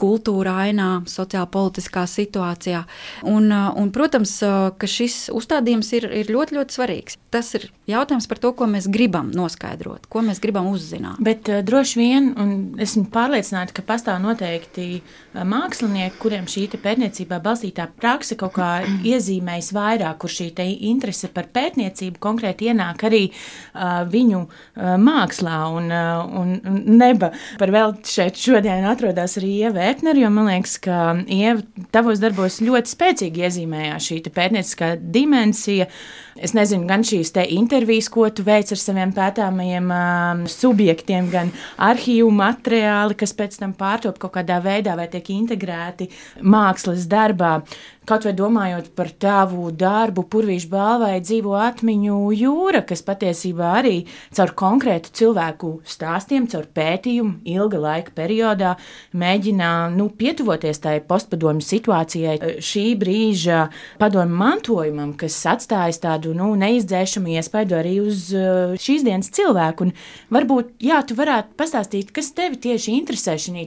kultūra 0.00 0.56
ainā, 0.64 0.88
sociāla 1.10 1.50
politiskā 1.52 2.06
situācijā. 2.08 2.86
Un, 3.28 3.50
un, 3.52 3.92
protams, 3.92 4.38
ka 4.40 4.88
šis 4.88 5.26
uzstādījums 5.36 5.92
ir, 5.98 6.08
ir 6.22 6.32
ļoti, 6.32 6.56
ļoti 6.56 6.78
svarīgs. 6.80 7.20
Tas 7.34 7.52
ir 7.58 7.68
jautājums 7.90 8.28
par 8.30 8.40
to, 8.40 8.54
ko 8.56 8.70
mēs 8.70 8.88
gribam 8.88 9.28
noskaidrot, 9.36 10.08
ko 10.08 10.24
mēs 10.24 10.40
gribam 10.40 10.70
uzzināt. 10.72 11.20
Bet 11.26 11.50
uh, 11.50 11.60
droši 11.66 11.98
vien, 12.00 12.05
un 12.38 12.50
esmu 12.82 13.06
pārliecināta, 13.12 13.74
ka 13.76 13.84
pastāv 13.86 14.18
noteikti 14.22 14.86
uh, 15.00 15.42
mākslinieki, 15.48 16.18
kuriem 16.20 16.48
šī 16.50 16.66
pētniecībā 16.82 17.38
balstītā 17.44 17.88
praksa 18.00 18.36
kaut 18.40 18.56
kā 18.56 18.70
iezīmējas 19.12 19.72
vairāk, 19.76 20.20
kur 20.22 20.32
šī 20.32 20.50
interese 20.88 21.30
par 21.32 21.48
pētniecību 21.54 22.20
konkrēti 22.22 22.70
ienāk 22.70 23.06
arī 23.08 23.22
uh, 23.30 24.02
viņu 24.10 24.42
uh, 24.46 24.94
mākslā. 25.00 25.56
Un, 25.76 25.90
uh, 25.92 26.36
un, 26.40 26.54
neba 26.96 27.32
par 27.60 27.72
vēl 27.74 27.96
šeit 28.06 28.38
šodien 28.40 28.86
atrodas 28.88 29.36
arī 29.40 29.52
Ieva 29.66 29.88
Epner, 29.90 30.18
jo 30.18 30.30
man 30.32 30.50
liekas, 30.50 30.78
ka 30.82 31.00
Ieva 31.26 31.86
tavos 31.94 32.22
darbos 32.22 32.60
ļoti 32.64 32.92
spēcīgi 32.92 33.46
iezīmējās 33.46 34.10
šī 34.10 34.22
pētnieciskā 34.30 34.94
dimensija. 35.00 35.90
Es 36.36 36.52
nezinu, 36.52 36.84
gan 36.88 37.04
šīs 37.06 37.30
te 37.32 37.46
intervijas, 37.56 38.10
ko 38.12 38.26
tu 38.28 38.44
veic 38.44 38.68
ar 38.74 38.80
saviem 38.80 39.12
pētāmajiem 39.16 39.86
um, 39.88 40.42
subjektiem, 40.50 41.30
gan 41.32 41.52
arhīvu 41.96 42.30
materiāli, 42.36 43.16
kas 43.18 43.34
pēc 43.36 43.58
tam 43.62 43.74
pārtop 43.76 44.20
kaut 44.22 44.36
kādā 44.36 44.60
veidā 44.64 44.96
vai 44.98 45.08
tiek 45.12 45.32
integrēti 45.34 46.10
mākslas 46.44 47.08
darbā. 47.10 47.58
Kaut 48.06 48.22
vai 48.22 48.30
domājot 48.38 48.92
par 48.94 49.08
tavu 49.18 49.72
darbu, 49.74 50.22
Purvīšu 50.30 50.68
balvai 50.70 51.16
dzīvo 51.18 51.56
atmiņu 51.58 52.18
jūra, 52.38 52.84
kas 52.86 53.00
patiesībā 53.02 53.72
arī 53.80 53.96
caur 54.36 54.52
konkrētu 54.54 55.10
cilvēku 55.18 55.70
stāstiem, 55.82 56.46
caur 56.52 56.68
pētījumu 56.70 57.40
ilga 57.50 57.80
laika 57.82 58.14
periodā 58.14 58.76
mēģina 59.10 59.70
nu, 59.96 60.06
pietuvoties 60.20 60.78
tai 60.84 61.00
postpadomju 61.02 61.66
situācijai, 61.66 62.36
šī 62.62 62.84
brīža 63.00 63.64
padomju 63.98 64.38
mantojumam, 64.38 65.16
kas 65.18 65.40
atstājas 65.56 65.98
tādu 66.06 66.36
nu, 66.38 66.52
neizdzēšamu 66.62 67.34
iespaidu 67.34 67.74
arī 67.80 67.96
uz 68.04 68.28
uh, 68.38 68.78
šīs 68.78 69.02
dienas 69.08 69.34
cilvēku. 69.34 69.90
Un 69.90 70.38
varbūt, 70.38 70.76
jā, 70.86 71.02
tu 71.02 71.18
varētu 71.18 71.58
pastāstīt, 71.58 72.14
kas 72.14 72.30
tevi 72.38 72.62
tieši 72.68 72.94
interesē 73.00 73.34
šī 73.34 73.66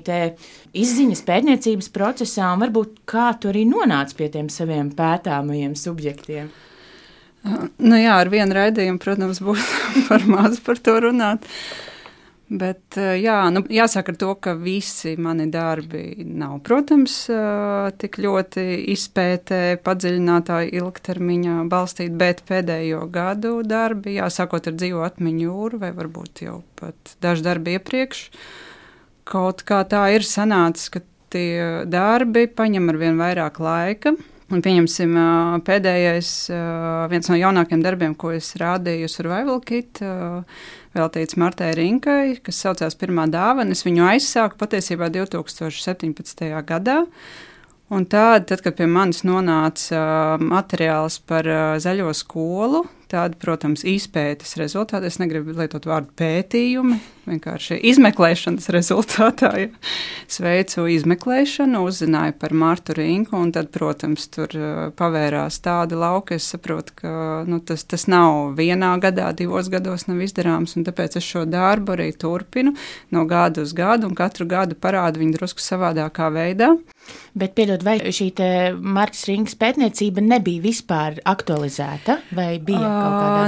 izziņas 0.77 1.21
pētniecības 1.27 1.91
procesā, 1.95 2.53
un 2.53 2.63
varbūt 2.65 3.03
kā 3.09 3.31
tu 3.41 3.51
arī 3.51 3.65
nonāci 3.69 4.17
pie 4.19 4.29
tiem 4.33 4.49
saviem 4.53 4.91
pētāmajiem 4.95 5.75
subjektiem? 5.79 6.49
Nu 7.79 7.95
jā, 7.95 8.17
ar 8.19 8.29
vienu 8.31 8.55
raidījumu, 8.57 8.99
protams, 9.01 9.39
būtu 9.43 9.63
par 10.09 10.25
maz 10.27 10.59
par 10.63 10.81
to 10.83 10.97
runāt. 11.07 11.47
Bet 12.49 12.97
jā, 12.97 13.37
nu, 13.53 13.61
jāsaka 13.69 14.15
to, 14.17 14.31
ka 14.41 14.55
visi 14.57 15.11
mani 15.21 15.45
darbi 15.53 16.25
nav, 16.25 16.55
protams, 16.65 17.13
tik 18.01 18.17
ļoti 18.17 18.63
izpētē, 18.95 19.77
padziļinātā 19.85 20.63
ilgtermiņā 20.79 21.59
balstīti, 21.69 22.15
bet 22.17 22.41
pēdējo 22.49 23.03
gadu 23.13 23.59
darbi, 23.61 24.15
jāsākot 24.17 24.71
ar 24.71 24.79
dzīvo 24.81 25.05
atmiņu 25.05 25.45
jūru 25.45 25.81
vai 25.83 25.93
varbūt 25.93 26.41
jau 26.47 26.63
pat 26.81 27.13
daži 27.21 27.45
darbi 27.45 27.77
iepriekš, 27.77 28.25
kaut 29.29 29.63
kā 29.67 29.83
tā 29.89 30.07
ir 30.15 30.25
sanācis, 30.25 30.89
ka 30.93 31.03
tie 31.29 31.85
darbi 31.89 32.47
paņem 32.49 32.89
ar 32.89 32.99
vien 32.99 33.21
vairāk 33.21 33.61
laika. 33.61 34.15
Un 34.49 34.63
pieņemsim, 34.65 35.11
pēdējais, 35.61 36.29
viens 37.11 37.27
no 37.29 37.35
jaunākajiem 37.37 37.83
darbiem, 37.85 38.15
ko 38.17 38.31
es 38.33 38.55
rādīju 38.57 39.05
Survival 39.13 39.59
Kit, 39.61 40.01
veltīts 40.97 41.37
Martai 41.37 41.69
Rinkai, 41.77 42.39
kas 42.41 42.63
saucās 42.65 42.97
Pirmā 42.97 43.27
dāvana. 43.29 43.77
Es 43.77 43.85
viņu 43.85 44.07
aizsāku 44.09 44.57
patiesībā 44.57 45.11
2017. 45.13 46.49
gadā. 46.65 47.03
Un 47.93 48.09
tad, 48.09 48.47
tad, 48.49 48.63
kad 48.65 48.73
pie 48.77 48.89
manis 48.89 49.21
nonāca 49.25 50.01
materiāls 50.41 51.19
par 51.29 51.45
zaļo 51.81 52.09
skolu, 52.17 52.87
Tāda, 53.09 53.33
protams, 53.41 53.81
izpētes 53.89 54.51
rezultāti. 54.59 55.09
Es 55.09 55.15
negribu 55.17 55.55
lietot 55.57 55.87
vārdu 55.89 56.11
pētījumi, 56.19 56.99
vienkārši 57.25 57.79
izmeklēšanas 57.89 58.69
rezultātā. 58.75 59.49
Ja. 59.63 59.69
Es 60.29 60.37
veicu 60.43 60.85
izmeklēšanu, 60.93 61.81
uzzināju 61.89 62.35
par 62.37 62.53
Martu 62.53 62.93
Rinku, 62.93 63.33
un 63.39 63.49
tad, 63.55 63.71
protams, 63.73 64.27
tur 64.29 64.53
uh, 64.53 64.91
pavērās 64.93 65.57
tādi 65.65 65.97
lauki. 65.97 66.37
Es 66.37 66.51
saprotu, 66.53 66.93
ka 67.01 67.13
nu, 67.49 67.57
tas, 67.65 67.81
tas 67.89 68.05
nav 68.11 68.53
vienā 68.59 68.91
gadā, 69.01 69.31
divos 69.33 69.71
gados 69.73 70.05
nav 70.05 70.21
izdarāms, 70.21 70.77
un 70.77 70.85
tāpēc 70.85 71.17
es 71.17 71.25
šo 71.25 71.47
darbu 71.49 71.97
arī 71.97 72.11
turpinu 72.13 72.75
no 73.15 73.25
gada 73.29 73.65
uz 73.65 73.73
gadu, 73.73 74.05
un 74.05 74.13
katru 74.17 74.45
gadu 74.49 74.77
parādu 74.77 75.23
viņu 75.23 75.39
drusku 75.39 75.65
savādākā 75.65 76.29
veidā. 76.37 76.75
Bet, 77.33 77.57
piedod, 77.57 77.81
vai 77.81 77.97
šī 78.13 78.29
Marta 78.77 79.31
Rīgas 79.31 79.57
pētniecība 79.57 80.21
nebija 80.21 80.61
vispār 80.61 81.17
aktualizēta, 81.25 82.19
vai 82.37 82.51
bija 82.61 82.98
veidā? 82.98 82.98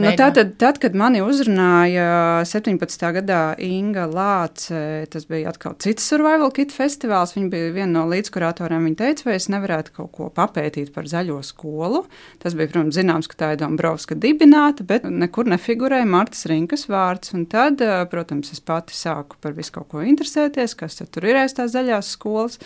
Nu, 0.02 0.12
tātad, 0.18 0.54
tad, 0.62 0.80
kad 0.82 0.96
mani 0.98 1.22
uzrunāja 1.24 2.42
17. 2.48 3.06
gadā 3.18 3.42
Inga 3.62 4.08
Lāce, 4.10 5.06
tas 5.12 5.28
bija 5.30 5.52
atkal 5.52 5.76
cits 5.82 6.08
survival 6.10 6.52
kit 6.56 6.74
festivāls, 6.76 7.36
viņa 7.36 7.52
bija 7.52 7.74
viena 7.76 7.92
no 8.00 8.06
līdzkuratoriem, 8.12 8.88
viņa 8.90 9.00
teica, 9.04 9.28
vai 9.28 9.38
es 9.38 9.50
nevarētu 9.54 9.96
kaut 10.00 10.12
ko 10.18 10.30
papētīt 10.34 10.94
par 10.96 11.10
zaļo 11.12 11.42
skolu. 11.46 12.04
Tas 12.42 12.58
bija, 12.58 12.72
protams, 12.74 12.98
zināms, 12.98 13.30
ka 13.32 13.40
tā 13.40 13.52
ir 13.56 13.62
Dombrovska 13.62 14.18
dibināta, 14.18 14.88
bet 14.88 15.06
nekur 15.06 15.52
nefigurēja 15.52 16.10
Martas 16.10 16.48
Rinkas 16.50 16.88
vārds, 16.92 17.36
un 17.38 17.46
tad, 17.52 17.84
protams, 18.12 18.54
es 18.56 18.64
pati 18.64 18.98
sāku 18.98 19.40
par 19.44 19.56
visu 19.58 19.78
kaut 19.78 19.92
ko 19.94 20.04
interesēties, 20.06 20.76
kas 20.80 21.02
tur 21.04 21.30
ir 21.30 21.44
aiz 21.44 21.56
tās 21.58 21.76
zaļās 21.76 22.16
skolas 22.16 22.60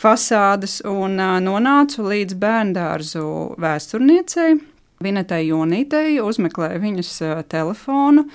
fasādes 0.00 0.80
un 0.88 1.20
nonācu 1.44 2.06
līdz 2.06 2.36
bērndārzu 2.40 3.24
vēsturniecei. 3.60 4.69
Vinetai 5.00 5.46
Jonītei 5.46 6.18
uzmeklēju 6.20 6.80
viņas 6.82 7.10
telefonu, 7.48 8.26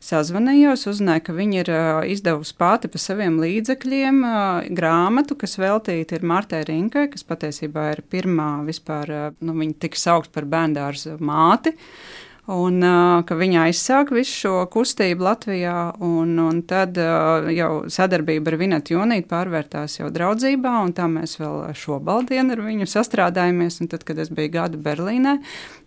sazvanījos, 0.00 0.86
uzzināju, 0.88 1.20
ka 1.26 1.34
viņa 1.36 1.58
ir 1.58 1.70
izdevusi 2.14 2.54
pati 2.56 2.88
pa 2.88 3.00
saviem 3.02 3.36
līdzekļiem 3.42 4.22
grāmatu, 4.72 5.36
kas 5.36 5.58
veltīta 5.60 6.16
ir 6.16 6.24
Martai 6.24 6.62
Rinkai, 6.64 7.10
kas 7.12 7.28
patiesībā 7.28 7.90
ir 7.92 8.00
pirmā 8.08 8.48
vispār, 8.64 9.12
nu, 9.44 9.56
viņa 9.60 9.76
tika 9.84 10.00
saukt 10.00 10.32
par 10.32 10.48
bērndārzu 10.48 11.18
māti. 11.20 11.74
Un 12.44 12.84
ka 13.24 13.36
viņa 13.40 13.62
aizsāka 13.70 14.12
visu 14.12 14.34
šo 14.42 14.56
kustību 14.68 15.24
Latvijā, 15.24 15.94
un, 16.04 16.34
un 16.42 16.58
tad 16.68 16.98
jau 17.56 17.70
sadarbība 17.88 18.52
ar 18.52 18.56
Vinetu 18.60 18.98
Junītu 18.98 19.30
pārvērtās 19.30 19.96
jau 19.96 20.10
draudzībā, 20.12 20.74
un 20.84 20.92
tā 20.92 21.06
mēs 21.08 21.38
vēl 21.40 21.72
šobaldien 21.80 22.52
ar 22.52 22.60
viņu 22.60 22.84
sastrādājamies. 22.90 23.80
Un 23.80 23.88
tad, 23.94 24.04
kad 24.04 24.20
es 24.20 24.28
biju 24.28 24.52
gadu 24.58 24.80
Berlīnē, 24.84 25.38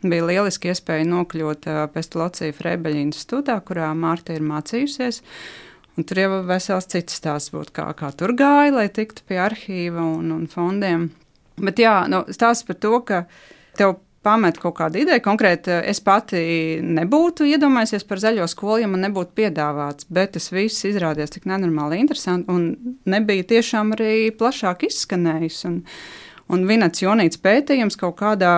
bija 0.02 0.26
lieliski 0.32 0.74
iespēja 0.74 1.06
nokļūt 1.12 1.70
Pestolocija 1.94 2.58
Freibeļa 2.58 3.06
institūtā, 3.06 3.60
kurā 3.62 3.92
Mārta 3.94 4.34
ir 4.34 4.42
mācījusies. 4.50 5.22
Un 5.98 6.10
tur 6.10 6.24
jau 6.24 6.42
vesels 6.50 6.90
cits 6.90 7.22
stāsts 7.22 7.54
būtu, 7.54 7.76
kā, 7.78 7.86
kā 7.98 8.10
tur 8.18 8.34
gāja, 8.38 8.74
lai 8.74 8.88
tiktu 8.94 9.22
pie 9.30 9.38
arhīva 9.46 10.02
un, 10.18 10.34
un 10.34 10.50
fondiem. 10.50 11.12
Bet 11.62 11.86
jā, 11.86 12.00
nu, 12.10 12.26
stāsts 12.34 12.66
par 12.66 12.82
to, 12.82 12.98
ka 13.06 13.24
tev 13.78 14.00
pamet 14.28 14.60
kaut 14.60 14.76
kādu 14.82 15.02
ideju. 15.02 15.24
Konkrēti, 15.24 15.72
es 15.88 16.04
pati 16.04 16.44
nebūtu 16.84 17.48
iedomājusies 17.48 18.06
par 18.08 18.22
zaļo 18.24 18.48
skolu, 18.52 18.82
ja 18.84 18.92
man 18.92 19.06
nebūtu 19.08 19.36
piedāvāts, 19.40 20.10
bet 20.12 20.36
tas 20.36 20.52
viss 20.52 20.88
izrādījās 20.90 21.38
tik 21.38 21.48
nenormāli 21.50 22.02
interesanti 22.04 22.52
un 22.52 22.98
nebija 23.08 23.48
tiešām 23.56 23.96
arī 23.98 24.16
plašāk 24.36 24.90
izskanējis. 24.92 25.64
Un, 25.72 25.84
Un 26.48 26.62
Vinets 26.64 27.02
Jonīts 27.04 27.40
pētījums 27.44 27.98
kaut 28.00 28.16
kādā 28.22 28.52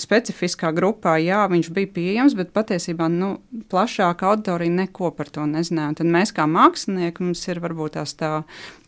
specifiskā 0.00 0.72
grupā, 0.74 1.14
jā, 1.22 1.44
viņš 1.52 1.68
bija 1.74 1.90
pieejams, 1.94 2.34
bet 2.34 2.50
patiesībā 2.50 3.06
nu, 3.12 3.36
plašāka 3.70 4.26
auditorija 4.32 4.74
neko 4.80 5.12
par 5.14 5.30
to 5.30 5.44
nezināja. 5.46 5.92
Un 5.92 5.98
tad 6.00 6.10
mēs 6.16 6.34
kā 6.34 6.48
mākslinieki, 6.50 7.22
mums 7.22 7.44
ir 7.46 7.62
varbūt 7.62 7.94
tās 8.00 8.16
tā 8.18 8.32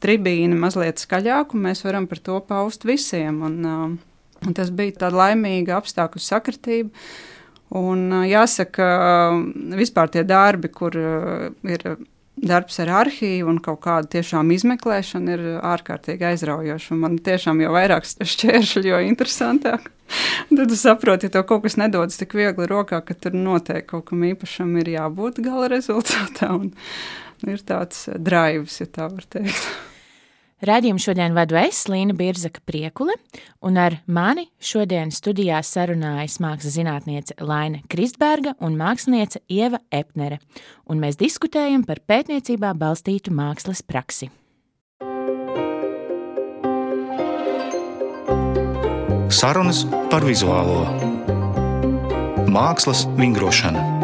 tribīna 0.03 0.59
mazliet 0.59 0.99
skaļāka, 0.99 1.55
un 1.55 1.69
mēs 1.69 1.85
varam 1.87 2.11
par 2.11 2.23
to 2.27 2.41
paust 2.49 2.89
visiem. 2.91 3.39
Un, 3.47 3.57
uh, 3.63 4.14
un 4.47 4.57
tas 4.57 4.73
bija 4.75 5.05
tāda 5.05 5.21
laimīga 5.23 5.79
apstākļu 5.79 6.23
sakritība. 6.23 7.07
Un, 7.75 8.07
jāsaka, 8.29 8.87
vispār 9.75 10.13
tie 10.15 10.23
darbi, 10.29 10.69
kur 10.71 10.95
ir 10.95 11.87
darbs 12.35 12.79
ar 12.83 12.91
arhīvu 13.01 13.51
un 13.51 13.59
kaut 13.63 13.81
kādu 13.85 14.11
tiešām 14.17 14.51
izmeklēšanu, 14.55 15.35
ir 15.35 15.45
ārkārtīgi 15.65 16.29
aizraujoši. 16.33 16.99
Man 16.99 17.19
tiešām 17.25 17.63
jau 17.65 17.73
vairāk 17.75 18.07
šķēršļu, 18.07 18.85
jo 18.91 19.01
interesantāk. 19.09 19.89
Tad 20.51 20.69
tu 20.69 20.77
saproti, 20.79 21.29
ja 21.29 21.39
tev 21.39 21.47
kaut 21.49 21.65
kas 21.65 21.79
nedodas 21.81 22.21
tik 22.21 22.37
viegli 22.37 22.69
rokā, 22.71 23.01
ka 23.07 23.17
tur 23.17 23.37
noteikti 23.39 23.89
kaut 23.95 24.11
kam 24.11 24.27
īpašam 24.29 24.75
ir 24.83 24.93
jābūt 24.97 25.41
gala 25.45 25.71
rezultātā. 25.73 26.53
Un 26.59 26.71
ir 27.49 27.65
tāds 27.67 28.07
drives, 28.21 28.81
ja 28.83 28.91
tā 28.91 29.09
var 29.11 29.27
teikt. 29.31 29.65
Radījumu 30.65 31.03
šodien 31.03 31.35
vadu 31.37 31.59
es, 31.61 31.83
Līna 31.93 32.15
Birzaka 32.17 32.63
Priekule, 32.65 33.13
un 33.61 33.77
ar 33.77 33.99
mani 34.07 34.47
šodien 34.65 35.11
studijā 35.13 35.59
sarunājas 35.61 36.39
mākslas 36.41 36.79
zinātniece 36.79 37.37
Laina 37.45 37.83
Kristberga 37.93 38.55
un 38.65 38.79
māksliniece 38.81 39.43
Ieva 39.53 39.83
Epnere, 39.93 40.39
un 40.89 41.03
mēs 41.03 41.21
diskutējam 41.21 41.85
par 41.85 42.01
pētniecībā 42.09 42.73
balstītu 42.81 43.35
mākslas 43.35 43.85
praksi. 43.85 44.31
Sarunas 49.35 49.85
par 50.09 50.25
vizuālo 50.25 50.87
mākslas 52.49 53.05
vingrošanu. 53.19 54.04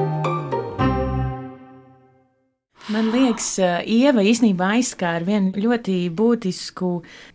Man 2.90 3.12
liekas, 3.14 3.52
Ieva 3.86 4.22
īstenībā 4.26 4.72
aizskāra 4.76 5.22
vienu 5.22 5.52
ļoti 5.62 6.08
būtisku 6.16 6.88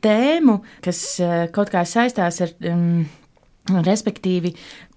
tēmu, 0.04 0.58
kas 0.84 1.00
kaut 1.56 1.72
kā 1.72 1.86
saistās 1.88 2.42
ar, 2.44 2.52
um, 2.68 3.06
respektīvi, 3.86 4.52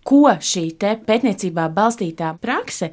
ko 0.08 0.24
šī 0.34 0.64
pētniecībā 0.80 1.68
balstītā 1.76 2.32
prakse 2.42 2.90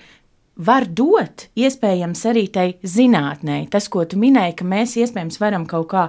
var 0.55 0.85
dot, 0.87 1.47
iespējams, 1.57 2.23
arī 2.29 2.45
tai 2.53 2.67
zinātnē. 2.85 3.63
Tas, 3.71 3.89
ko 3.91 4.05
tu 4.05 4.19
minēji, 4.21 4.59
ka 4.61 4.67
mēs 4.67 4.95
iespējams 5.01 5.41
varam 5.41 5.65
kaut 5.69 5.89
kā 5.91 6.05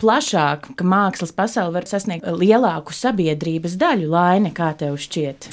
plašāk, 0.00 0.70
ka 0.78 0.86
mākslas 0.86 1.34
pasaule 1.36 1.74
var 1.74 1.88
sasniegt 1.90 2.24
lielāku 2.24 2.94
sabiedrības 2.96 3.76
daļu, 3.80 4.08
lai 4.14 4.40
nekā 4.46 4.72
tev 4.80 4.96
šķiet. 5.00 5.50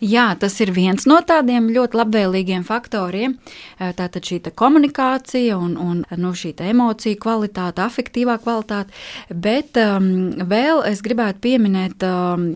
Jā, 0.00 0.30
tas 0.40 0.54
ir 0.64 0.70
viens 0.72 1.04
no 1.04 1.18
tādiem 1.20 1.66
ļoti 1.74 1.98
labvēlīgiem 1.98 2.62
faktoriem. 2.64 3.34
Tātad 3.76 4.24
šī 4.24 4.38
komunikācija 4.56 5.58
un, 5.60 5.74
un 5.76 5.98
nu, 6.16 6.30
šī 6.32 6.54
emocija 6.64 7.18
kvalitāte, 7.20 7.84
afektīvā 7.84 8.38
kvalitāte. 8.40 8.96
Bet 9.28 9.76
um, 9.76 10.32
vēl 10.48 10.80
es 10.88 11.02
gribētu 11.04 11.42
pieminēt, 11.44 12.06
um, 12.08 12.46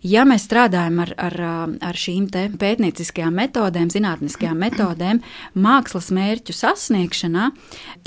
ja 0.00 0.24
mēs 0.24 0.46
strādājam 0.48 1.02
ar, 1.04 1.12
ar, 1.26 1.36
ar 1.84 2.00
šīm 2.00 2.30
pētnieciskajām 2.32 3.36
metodēm, 3.36 3.92
zinātniskajām 3.92 4.64
metodēm, 4.64 5.20
mākslas 5.60 6.08
mērķu 6.08 6.56
sasniegšanā, 6.56 7.50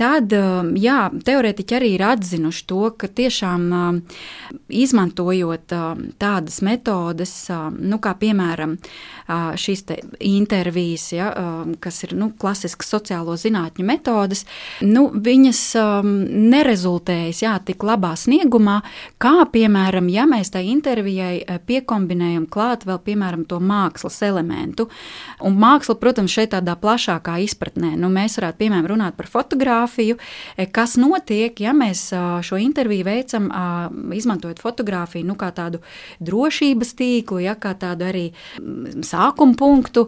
tad 0.02 0.34
um, 0.34 0.74
jā, 0.74 1.12
teorētiķi 1.14 1.78
arī 1.78 1.94
ir 2.00 2.06
atzinuši 2.16 2.66
to, 2.74 2.82
ka 2.98 3.12
tiešām 3.22 3.70
um, 3.70 4.02
izmantojot 4.74 5.78
um, 5.78 6.04
tādas 6.18 6.64
metodes, 6.66 7.38
um, 7.54 7.78
nu, 7.94 8.02
kā 8.02 8.18
piemēram 8.18 8.80
šīs 9.28 9.84
intervijas, 10.24 11.10
ja, 11.12 11.32
kas 11.84 12.00
ir 12.06 12.14
nu, 12.16 12.30
klasiskas 12.40 12.90
sociālo 12.94 13.36
zinātņu 13.40 13.86
metodes, 13.86 14.46
nu, 14.86 15.08
viņas 15.12 15.62
nerezultējas 16.08 17.42
jā, 17.44 17.56
tik 17.68 17.84
labā 17.84 18.14
sniegumā, 18.20 18.80
kā 19.22 19.44
piemēram, 19.52 20.08
ja 20.14 20.28
mēs 20.30 20.54
tai 20.54 20.68
intervijai 20.72 21.60
piekombinējam 21.68 22.48
klāt 22.52 22.86
vēl 22.88 23.02
piemēram 23.04 23.44
to 23.50 23.60
mākslas 23.60 24.22
elementu. 24.26 24.88
Un 25.44 25.60
māksla, 25.60 25.98
protams, 26.00 26.32
šeit 26.32 26.54
tādā 26.56 26.78
plašākā 26.80 27.38
izpratnē. 27.44 27.94
Nu, 28.00 28.10
mēs 28.14 28.40
varētu 28.40 28.62
piemēram 28.64 28.92
runāt 28.94 29.18
par 29.20 29.28
fotografiju, 29.32 30.18
kas 30.72 30.96
notiek, 31.00 31.60
ja 31.60 31.76
mēs 31.76 32.08
šo 32.48 32.60
interviju 32.64 33.08
veicam, 33.08 33.52
izmantojot 34.16 34.62
fotografiju 34.64 35.28
nu, 35.28 35.36
kā 35.40 35.52
tādu 35.56 35.84
drošības 36.24 36.96
tīklu, 36.98 37.44
ja 37.44 37.58
kā 37.60 37.76
tādu 37.78 38.08
arī 38.08 38.26
sākuma 39.06 39.56
punktu 39.58 40.08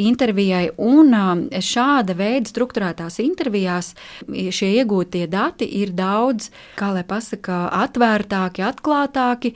intervijai. 0.00 0.70
Un 0.82 1.14
šāda 1.62 2.16
veida 2.18 2.50
struktūrētās 2.50 3.18
intervijās 3.24 3.92
šie 4.28 4.70
iegūtie 4.80 5.26
dati 5.30 5.66
ir 5.80 5.92
daudz, 5.96 6.50
kā 6.78 6.92
lai 6.94 7.04
pasaka, 7.08 7.64
atvērtāki, 7.82 8.64
atklātāki, 8.66 9.54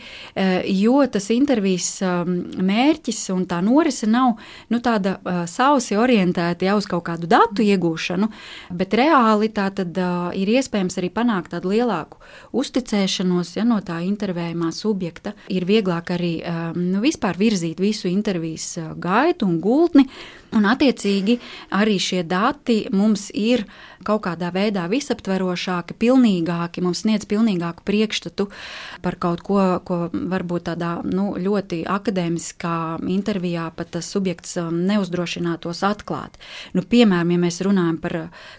jo 0.77 1.01
tas 1.13 1.31
intervijas 1.35 1.91
mērķis 2.03 3.23
un 3.35 3.47
tā 3.49 3.61
norise 3.65 4.09
nav 4.11 4.37
nu, 4.73 4.81
tāda 4.85 5.17
sausi 5.51 5.97
orientēta 5.99 6.69
jau 6.69 6.79
uz 6.81 6.89
kaut 6.91 7.07
kādu 7.09 7.29
datu 7.31 7.65
iegūšanu, 7.65 8.29
bet 8.77 8.97
reāli 8.99 9.51
tā 9.55 9.69
tad 9.75 9.99
ir 10.37 10.53
iespējams 10.57 10.99
arī 11.01 11.11
panākt 11.15 11.53
tādu 11.55 11.73
lielāku 11.75 12.21
uzticēšanos 12.57 13.55
ja, 13.59 13.65
no 13.69 13.79
tā 13.85 14.01
intervējumā 14.07 14.73
subjekta. 14.75 15.35
Ir 15.53 15.67
vieglāk 15.69 16.13
arī 16.17 16.33
nu, 16.77 17.01
vispār 17.05 17.39
virzīt 17.41 17.81
visu 17.83 18.11
intervijas 18.47 18.79
gaitu 18.97 19.47
un 19.47 19.61
gultni. 19.61 20.07
Un, 20.57 20.65
attiecīgi, 20.65 21.39
arī 21.75 21.99
šie 22.01 22.23
dati 22.25 22.87
mums 22.95 23.31
ir 23.35 23.67
kaut 24.07 24.25
kādā 24.27 24.53
veidā 24.55 24.87
visaptverošāki, 24.91 25.97
pilnīgāki, 25.99 26.83
mums 26.85 27.03
sniedz 27.05 27.27
pilnīgāku 27.29 27.85
priekšstatu 27.87 28.49
par 29.05 29.19
kaut 29.23 29.43
ko, 29.47 29.61
ko 29.87 29.99
varbūt 30.13 30.69
tādā 30.71 30.93
nu, 31.07 31.33
ļoti 31.41 31.83
akadēmiskā 31.91 32.77
intervijā 33.13 33.69
pat 33.77 33.93
tas 33.97 34.09
subjekts 34.13 34.57
um, 34.63 34.79
neuzdrošinātos 34.89 35.83
atklāt. 35.87 36.39
Nu, 36.77 36.85
piemēram, 36.87 37.35
ja 37.35 37.43
mēs 37.43 37.61
runājam 37.67 37.99
par 38.03 38.17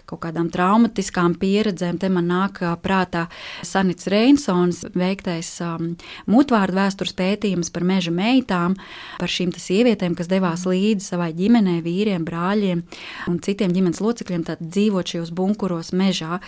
kaut 0.08 0.22
kādām 0.26 0.50
traumatiskām 0.52 1.36
pieredzēm, 1.40 2.00
te 2.00 2.10
man 2.12 2.28
nāk 2.30 2.62
uh, 2.62 2.74
prātā 2.82 3.26
Sanits 3.66 4.08
Reinsons 4.10 4.84
veiktais 4.98 5.54
um, 5.64 5.94
mutvārdu 6.30 6.78
vēstures 6.78 7.16
pētījums 7.18 7.72
par 7.74 7.86
meža 7.88 8.12
meitām, 8.14 8.76
par 9.18 9.32
šīm 9.32 9.52
sievietēm, 9.58 10.14
kas 10.18 10.30
devās 10.30 10.66
līdzi 10.68 11.12
savai 11.12 11.32
ģimenei 11.36 11.80
vīriem, 11.84 12.24
brāļiem 12.26 12.84
un 13.30 13.40
citiem 13.44 13.72
ģimenes 13.74 14.02
locekļiem 14.04 14.44
dzīvot 14.58 15.14
šajos 15.14 15.32
bunkuros 15.38 15.92
mežā. 15.96 16.40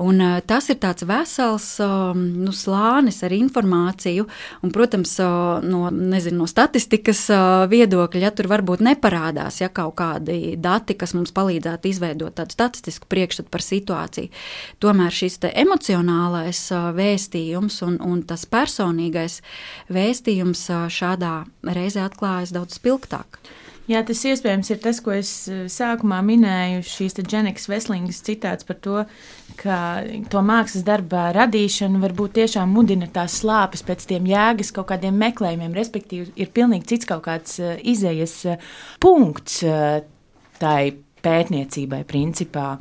Un, 0.00 0.22
uh, 0.24 0.38
tas 0.48 0.70
ir 0.72 0.80
tāds 0.82 1.06
vesels 1.08 1.66
um, 1.84 2.22
nu, 2.46 2.54
slānis 2.56 3.20
ar 3.26 3.34
informāciju, 3.36 4.26
un, 4.64 4.72
protams, 4.74 5.14
uh, 5.22 5.64
no, 5.64 5.86
nezinu, 5.92 6.42
no 6.42 6.48
statistikas 6.50 7.24
uh, 7.34 7.66
viedokļa, 7.70 8.24
ja 8.26 8.32
tur 8.34 8.50
varbūt 8.50 8.84
neparādās 8.84 9.60
ja, 9.62 9.70
kaut 9.72 9.96
kādi 10.00 10.56
dati, 10.60 10.96
kas 10.98 11.14
mums 11.16 11.34
palīdzētu 11.36 11.92
izveidot 11.92 12.36
tādu 12.38 12.56
statistisku 12.56 13.08
priekšstatu 13.10 13.52
par 13.52 13.64
situāciju. 13.64 14.32
Tomēr 14.82 15.14
šis 15.14 15.40
emocionālais 15.48 16.60
vēstījums 16.96 17.82
un, 17.86 18.00
un 18.04 18.22
tas 18.26 18.46
personīgais 18.48 19.40
vēstījums 19.92 20.66
šādā 20.92 21.34
reizē 21.76 22.06
atklājas 22.08 22.54
daudz 22.56 22.78
spilgtāk. 22.78 23.40
Jā, 23.88 24.02
tas 24.04 24.20
iespējams 24.28 24.68
ir 24.68 24.80
tas, 24.84 24.98
ko 25.00 25.14
es 25.16 25.30
eh, 25.48 25.62
sākumā 25.72 26.18
minēju, 26.26 26.82
šīs 26.84 27.16
Dženikas 27.22 27.70
Veslīngas 27.70 28.20
citāts 28.26 28.66
par 28.68 28.76
to, 28.84 28.98
ka 29.56 29.78
to 30.28 30.42
mākslas 30.44 30.84
darbā 30.84 31.30
radīšana 31.32 32.02
varbūt 32.02 32.36
tiešām 32.36 32.68
mudina 32.68 33.08
tās 33.12 33.38
slāpes 33.40 33.86
pēc 33.88 34.04
tiem 34.10 34.28
jēgas 34.28 34.74
kaut 34.76 34.90
kādiem 34.92 35.16
meklējumiem, 35.24 35.72
respektīvi 35.78 36.36
ir 36.36 36.52
pilnīgi 36.52 36.92
cits 36.92 37.08
kaut 37.08 37.24
kāds 37.30 37.56
eh, 37.64 37.78
izējas 37.94 38.38
eh, 38.52 38.70
punkts 39.00 39.62
tai 40.58 40.80
pētniecībai 41.24 42.02
principā. 42.08 42.74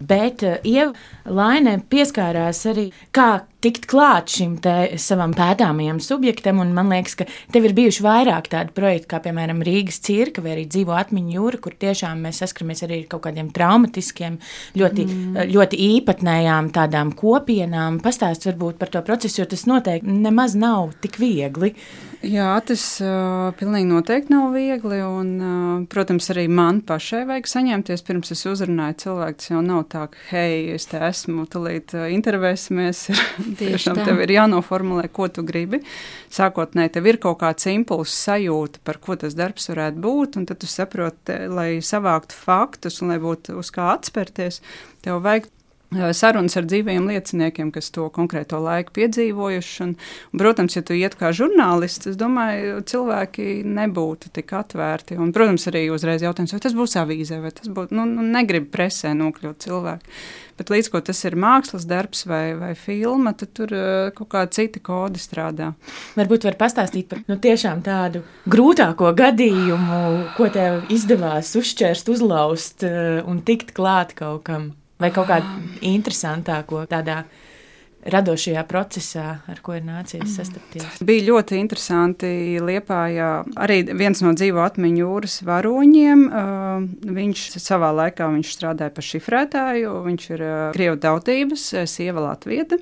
Bet 0.00 0.44
Ieva 0.44 0.92
Laine 1.24 1.78
pieskārās 1.90 2.64
arī, 2.70 2.90
kā 3.14 3.44
tikt 3.64 3.86
klāt 3.88 4.32
šim 4.34 4.56
savam 5.00 5.32
pētāmajam 5.36 6.00
subjektam. 6.04 6.60
Man 6.76 6.92
liekas, 6.92 7.16
ka 7.16 7.26
tev 7.54 7.68
ir 7.68 7.74
bijuši 7.76 8.04
vairāk 8.04 8.50
tādu 8.52 8.74
projektu, 8.76 9.08
kā 9.14 9.22
piemēram 9.24 9.62
Rīgas 9.64 10.02
cirka 10.04 10.44
vai 10.44 10.54
arī 10.56 10.66
dzīvo 10.68 10.94
atmiņu 10.98 11.36
jūra, 11.38 11.60
kur 11.64 11.76
tiešām 11.80 12.24
mēs 12.26 12.42
saskaramies 12.44 12.84
arī 12.84 13.02
ar 13.02 13.10
kaut 13.14 13.24
kādiem 13.28 13.50
traumatiskiem, 13.54 14.38
ļoti, 14.76 15.06
mm. 15.08 15.44
ļoti 15.54 15.80
īpatnējām 15.88 16.72
tādām 16.76 17.14
kopienām. 17.16 18.02
Pastāst 18.04 18.48
varbūt 18.50 18.80
par 18.80 18.92
to 18.92 19.04
procesu, 19.06 19.40
jo 19.42 19.48
tas 19.54 19.64
noteikti 19.70 20.18
nemaz 20.24 20.58
nav 20.58 20.92
tik 21.04 21.20
viegli. 21.22 21.72
Jā, 22.24 22.54
tas 22.64 22.82
uh, 23.04 23.50
pilnīgi 23.58 23.88
noteikti 23.90 24.32
nav 24.32 24.54
viegli. 24.56 25.00
Un, 25.04 25.32
uh, 25.36 25.82
protams, 25.92 26.30
arī 26.32 26.46
man 26.48 26.80
pašai 26.86 27.24
vajag 27.28 27.50
saņemties, 27.50 28.04
pirms 28.06 28.32
es 28.32 28.44
uzrunāju 28.48 28.96
cilvēku. 29.04 29.40
Tas 29.40 29.52
jau 29.52 29.60
nav 29.64 29.83
nav 29.84 29.90
tā, 29.92 30.08
ka, 30.10 30.18
hei, 30.30 30.72
es 30.74 30.86
te 30.86 30.98
esmu, 30.98 31.46
tūlīt 31.46 31.94
intervēsimies. 31.94 33.10
Tiešām 33.60 34.00
tev 34.04 34.20
ir 34.24 34.32
jānoformulē, 34.36 35.08
ko 35.12 35.28
tu 35.28 35.44
gribi. 35.44 35.82
Sākotnēji 36.30 36.94
tev 36.96 37.06
ir 37.06 37.18
kaut 37.18 37.40
kāds 37.40 37.66
impulss 37.66 38.24
sajūta, 38.26 38.80
par 38.84 38.98
ko 38.98 39.16
tas 39.16 39.34
darbs 39.34 39.68
varētu 39.68 40.00
būt, 40.00 40.38
un 40.38 40.46
tad 40.46 40.60
tu 40.60 40.66
saproti, 40.66 41.46
lai 41.48 41.80
savāktu 41.80 42.34
faktus 42.34 43.02
un 43.02 43.12
lai 43.12 43.20
būtu 43.22 43.58
uz 43.58 43.70
kā 43.74 43.92
atspērties, 43.94 44.62
tev 45.04 45.22
vajag 45.24 45.50
sarunas 46.16 46.56
ar 46.58 46.68
dzīviem 46.68 47.08
lieciniekiem, 47.10 47.72
kas 47.74 47.90
to 47.94 48.08
konkrēto 48.14 48.60
laiku 48.62 48.94
piedzīvojuši. 48.98 49.76
Un, 49.86 49.96
un, 50.32 50.42
protams, 50.42 50.78
ja 50.78 50.84
tu 50.86 50.96
iet 50.98 51.16
kā 51.20 51.32
žurnālists, 51.36 52.10
es 52.12 52.20
domāju, 52.20 52.80
cilvēki 52.90 53.62
nebūtu 53.66 54.32
tik 54.34 54.54
atvērti. 54.60 55.18
Un, 55.20 55.34
protams, 55.36 55.68
arī 55.70 55.86
uzreiz 55.94 56.24
jautājums, 56.24 56.54
vai 56.56 56.64
tas 56.64 56.76
būs 56.76 56.98
avīzē, 57.00 57.42
vai 57.44 57.52
tas 57.54 57.70
būtu, 57.72 57.96
nu, 57.98 58.08
nu 58.10 58.26
negrib 58.26 58.70
presē 58.74 59.14
nokļūt 59.18 59.68
cilvēki. 59.68 60.18
Bet 60.54 60.70
līdz 60.70 60.90
ko 60.92 61.00
tas 61.02 61.18
ir 61.26 61.34
mākslas 61.40 61.86
darbs 61.90 62.22
vai, 62.30 62.54
vai 62.54 62.72
filma, 62.78 63.32
tad 63.34 63.50
tur 63.58 63.72
kaut 64.14 64.30
kā 64.30 64.44
citi 64.54 64.78
kodi 64.84 65.18
strādā. 65.18 65.72
Varbūt 66.14 66.46
var 66.46 66.58
pastāstīt 66.60 67.08
par 67.10 67.24
nu, 67.26 67.40
tiešām 67.42 67.82
tādu 67.86 68.22
grūtāko 68.50 69.10
gadījumu, 69.18 69.98
ko 70.38 70.48
tev 70.54 70.84
izdevās 70.94 71.50
uzšķērst, 71.58 72.12
uzlauzt 72.14 72.86
uh, 72.86 73.20
un 73.26 73.42
tikt 73.42 73.74
klāt 73.74 74.14
kaut 74.18 74.44
kam 74.46 74.70
vai 75.00 75.10
kaut 75.14 75.28
kādu 75.30 75.80
interesantāko 75.84 76.84
tādā 76.90 77.24
radošajā 78.04 78.62
procesā, 78.68 79.24
ar 79.48 79.60
ko 79.64 79.74
ir 79.78 79.84
nācies 79.86 80.20
mm. 80.20 80.32
sastapties. 80.34 81.00
Bija 81.08 81.24
ļoti 81.30 81.56
interesanti 81.56 82.30
Liepājā. 82.60 83.30
Arī 83.64 83.80
viens 83.96 84.20
no 84.24 84.34
dzīvo 84.36 84.60
atmiņu 84.64 85.00
jūras 85.00 85.38
varoņiem. 85.48 86.26
Uh, 86.28 86.84
viņš 87.16 87.46
savā 87.62 87.94
laikā 88.02 88.28
viņš 88.34 88.54
strādāja 88.58 88.92
par 88.94 89.08
šifrētāju. 89.08 89.94
Viņš 90.04 90.30
ir 90.36 90.44
uh, 90.44 90.54
Krievu 90.76 91.00
tautības, 91.00 91.66
uh, 91.78 91.88
sieva 91.90 92.28
Latvieta. 92.28 92.80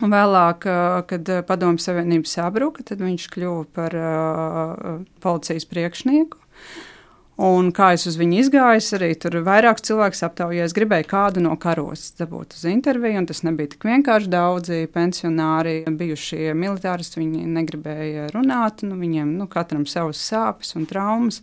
Un 0.00 0.08
vēlāk, 0.14 0.64
kad 1.10 1.28
Padomju 1.44 1.82
Savienība 1.84 2.24
sabruka, 2.24 2.80
tad 2.88 3.02
viņš 3.04 3.26
kļuva 3.34 3.66
par 3.76 3.96
policijas 5.20 5.66
priekšnieku. 5.68 6.38
Un 7.40 7.70
kā 7.72 7.94
es 7.96 8.02
uz 8.04 8.18
viņu 8.20 8.36
izgāju, 8.42 8.82
arī 8.98 9.14
tur 9.16 9.38
vairākus 9.46 9.86
cilvēkus 9.88 10.24
aptaujāju. 10.26 10.66
Es 10.66 10.74
gribēju 10.76 11.06
kādu 11.08 11.40
no 11.40 11.54
karos 11.60 12.10
dabūt 12.18 12.52
uz 12.58 12.66
interviju, 12.68 13.22
un 13.22 13.28
tas 13.30 13.40
nebija 13.46 13.70
tik 13.72 13.86
vienkārši. 13.88 14.28
Daudzi 14.28 14.80
pensionāri, 14.92 15.78
bijušie 15.88 16.50
militāristi, 16.52 17.22
viņi 17.22 17.46
negribēja 17.48 18.26
runāt. 18.34 18.84
Nu, 18.84 18.98
viņiem 19.00 19.30
nu, 19.38 19.46
katram 19.48 19.86
savas 19.88 20.20
sāpes 20.20 20.74
un 20.76 20.84
traumas. 20.90 21.40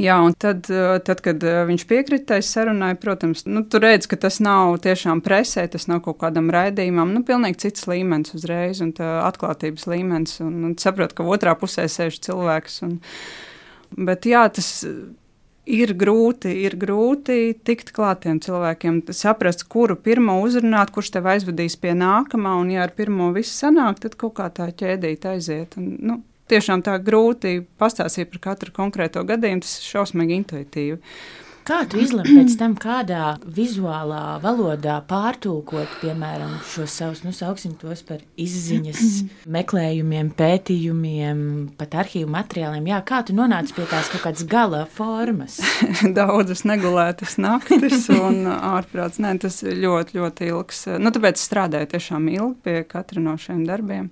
Jā, 0.00 0.14
un 0.24 0.32
tad, 0.32 0.70
tad 1.04 1.20
kad 1.20 1.42
viņš 1.42 1.84
piekrita 1.90 2.30
tai 2.32 2.38
sarunai, 2.46 2.92
protams, 3.02 3.42
nu, 3.50 3.64
tur 3.68 3.82
redz, 3.82 4.08
ka 4.08 4.16
tas 4.22 4.38
nav 4.40 4.78
tiešām 4.86 5.20
presē, 5.26 5.66
tas 5.68 5.88
nav 5.90 6.00
kaut 6.06 6.20
kādam 6.22 6.48
raidījumam. 6.54 7.12
Nu, 7.12 7.24
pilnīgi 7.28 7.66
cits 7.66 7.84
līmenis 7.90 8.32
uzreiz, 8.38 8.80
un 8.80 8.94
atklātības 8.96 9.84
līmenis. 9.90 10.38
Un, 10.46 10.56
un 10.70 10.80
saprot, 10.80 11.12
ka 11.18 11.28
otrā 11.28 11.58
pusē 11.60 11.84
sēž 11.92 12.22
cilvēks. 12.24 12.80
Un, 12.88 12.96
Bet 13.96 14.26
jā, 14.28 14.44
tas 14.52 14.68
ir 15.68 15.92
grūti, 16.00 16.50
ir 16.64 16.76
grūti 16.80 17.52
tikt 17.66 17.92
klātiem 17.96 18.40
cilvēkiem, 18.44 19.02
saprast, 19.12 19.66
kuru 19.70 19.98
pirmo 20.00 20.38
uzrunāt, 20.44 20.92
kurš 20.94 21.12
tev 21.16 21.28
aizvedīs 21.32 21.76
pie 21.80 21.92
nākamā, 21.98 22.54
un 22.62 22.72
ja 22.72 22.86
ar 22.86 22.94
pirmo 22.96 23.30
viss 23.36 23.60
sanāk, 23.60 24.00
tad 24.04 24.16
kaut 24.20 24.38
kā 24.38 24.48
tā 24.54 24.70
ķēdīt 24.72 25.28
aiziet. 25.28 25.76
Un, 25.80 25.90
nu, 26.00 26.20
tiešām 26.48 26.82
tā 26.86 26.96
grūti 27.04 27.60
pastāstīt 27.80 28.32
par 28.32 28.44
katru 28.50 28.72
konkrēto 28.76 29.24
gadījumu, 29.28 29.64
tas 29.66 29.76
ir 29.80 29.90
šausmīgi 29.92 30.40
intuitīvi. 30.42 30.98
Kā 31.68 31.82
tu 31.84 31.98
izlemj 32.00 32.30
pēc 32.32 32.54
tam, 32.56 32.74
kādā 32.80 33.34
vizuālā 33.44 34.38
valodā 34.40 34.94
pārtulkot, 35.04 35.98
piemēram, 36.00 36.54
šos 36.64 36.94
savus, 36.96 37.20
nu, 37.26 37.32
sauksim 37.36 37.74
tos 37.76 38.00
par 38.08 38.22
izziņas 38.40 39.02
meklējumiem, 39.58 40.30
pētījumiem, 40.38 41.42
pat 41.76 41.98
arhīvu 42.00 42.30
materiāliem? 42.32 42.88
Jā, 42.88 43.02
kā 43.04 43.20
tu 43.28 43.36
nonāci 43.36 43.76
pie 43.76 43.84
tās 43.90 44.08
kaut 44.14 44.24
kādas 44.24 44.48
gala 44.48 44.86
formas? 44.96 45.58
Daudzas 46.18 46.64
negulētas 46.64 47.36
naktis 47.36 48.08
un 48.16 48.48
ārprāts. 48.74 49.20
Nē, 49.20 49.36
tas 49.44 49.60
ļoti, 49.60 50.22
ļoti 50.22 50.48
ilgs. 50.48 50.86
Nu, 50.96 51.12
tāpēc 51.12 51.36
strādāju 51.42 51.92
tiešām 51.92 52.32
ilgi 52.32 52.62
pie 52.64 52.78
katra 52.88 53.20
no 53.20 53.36
šiem 53.36 53.66
darbiem. 53.68 54.08